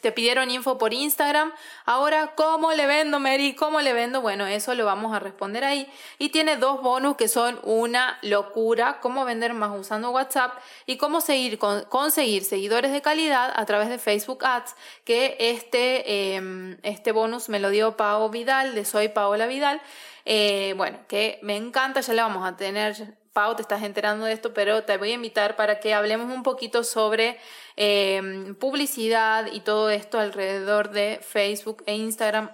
te 0.00 0.12
pidieron 0.12 0.50
info 0.50 0.78
por 0.78 0.92
Instagram. 0.92 1.52
Ahora, 1.84 2.34
¿cómo 2.34 2.72
le 2.72 2.86
vendo, 2.86 3.18
Mary? 3.18 3.54
¿Cómo 3.54 3.80
le 3.80 3.92
vendo? 3.92 4.20
Bueno, 4.20 4.46
eso 4.46 4.74
lo 4.74 4.84
vamos 4.84 5.14
a 5.14 5.18
responder 5.18 5.64
ahí. 5.64 5.88
Y 6.18 6.28
tiene 6.28 6.56
dos 6.56 6.82
bonus 6.82 7.16
que 7.16 7.28
son 7.28 7.58
una 7.62 8.18
locura, 8.22 8.98
cómo 9.00 9.24
vender 9.24 9.54
más 9.54 9.76
usando 9.78 10.10
WhatsApp 10.10 10.54
y 10.84 10.96
cómo 10.96 11.20
seguir, 11.20 11.58
conseguir 11.58 12.44
seguidores 12.44 12.92
de 12.92 13.02
calidad 13.02 13.52
a 13.54 13.64
través 13.64 13.88
de 13.88 13.98
Facebook 13.98 14.44
Ads, 14.44 14.76
que 15.04 15.36
este, 15.38 16.34
em, 16.34 16.78
este 16.82 17.12
bonus 17.12 17.48
me 17.48 17.60
lo 17.60 17.70
dio 17.70 17.96
Pao 17.96 18.28
Vidal, 18.28 18.74
de 18.74 18.84
Soy 18.84 19.08
Paola 19.08 19.46
Vidal. 19.46 19.80
Eh, 20.24 20.74
bueno, 20.76 20.98
que 21.08 21.38
me 21.42 21.56
encanta, 21.56 22.00
ya 22.00 22.12
le 22.12 22.22
vamos 22.22 22.46
a 22.46 22.56
tener 22.56 23.16
Pau, 23.36 23.54
te 23.54 23.60
estás 23.60 23.82
enterando 23.82 24.24
de 24.24 24.32
esto, 24.32 24.54
pero 24.54 24.84
te 24.84 24.96
voy 24.96 25.10
a 25.10 25.14
invitar 25.14 25.56
para 25.56 25.78
que 25.78 25.92
hablemos 25.92 26.32
un 26.32 26.42
poquito 26.42 26.82
sobre 26.84 27.38
em, 27.76 28.54
publicidad 28.54 29.52
y 29.52 29.60
todo 29.60 29.90
esto 29.90 30.18
alrededor 30.18 30.88
de 30.88 31.20
Facebook 31.22 31.82
e 31.84 31.94
Instagram 31.96 32.48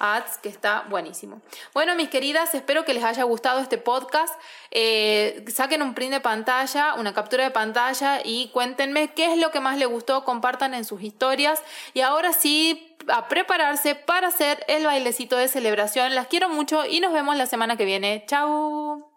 Ads, 0.00 0.38
que 0.38 0.48
está 0.48 0.86
buenísimo. 0.90 1.40
Bueno, 1.72 1.94
mis 1.94 2.08
queridas, 2.08 2.52
espero 2.52 2.84
que 2.84 2.94
les 2.94 3.04
haya 3.04 3.22
gustado 3.22 3.60
este 3.60 3.78
podcast. 3.78 4.34
Eh, 4.72 5.44
saquen 5.54 5.82
un 5.82 5.94
print 5.94 6.14
de 6.14 6.20
pantalla, 6.20 6.94
una 6.94 7.14
captura 7.14 7.44
de 7.44 7.52
pantalla 7.52 8.20
y 8.24 8.48
cuéntenme 8.48 9.12
qué 9.14 9.32
es 9.32 9.38
lo 9.38 9.52
que 9.52 9.60
más 9.60 9.78
les 9.78 9.86
gustó, 9.86 10.24
compartan 10.24 10.74
en 10.74 10.84
sus 10.84 11.00
historias. 11.00 11.62
Y 11.92 12.00
ahora 12.00 12.32
sí, 12.32 12.96
a 13.06 13.28
prepararse 13.28 13.94
para 13.94 14.26
hacer 14.26 14.64
el 14.66 14.84
bailecito 14.84 15.36
de 15.36 15.46
celebración. 15.46 16.12
Las 16.12 16.26
quiero 16.26 16.48
mucho 16.48 16.84
y 16.84 16.98
nos 16.98 17.12
vemos 17.12 17.36
la 17.36 17.46
semana 17.46 17.76
que 17.76 17.84
viene. 17.84 18.24
Chao. 18.26 19.13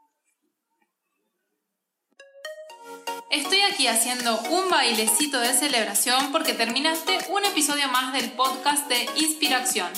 Estoy 3.29 3.59
aquí 3.59 3.87
haciendo 3.87 4.39
un 4.49 4.69
bailecito 4.69 5.39
de 5.41 5.53
celebración 5.53 6.31
porque 6.31 6.53
terminaste 6.53 7.17
un 7.29 7.43
episodio 7.43 7.89
más 7.89 8.13
del 8.13 8.31
podcast 8.31 8.87
de 8.87 9.05
Inspiración. 9.17 9.89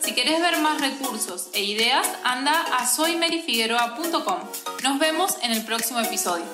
Si 0.00 0.12
quieres 0.12 0.40
ver 0.40 0.58
más 0.58 0.80
recursos 0.80 1.48
e 1.52 1.64
ideas, 1.64 2.06
anda 2.22 2.60
a 2.76 2.86
soymerifigueroa.com. 2.86 4.38
Nos 4.84 4.98
vemos 5.00 5.36
en 5.42 5.50
el 5.50 5.64
próximo 5.64 5.98
episodio. 5.98 6.44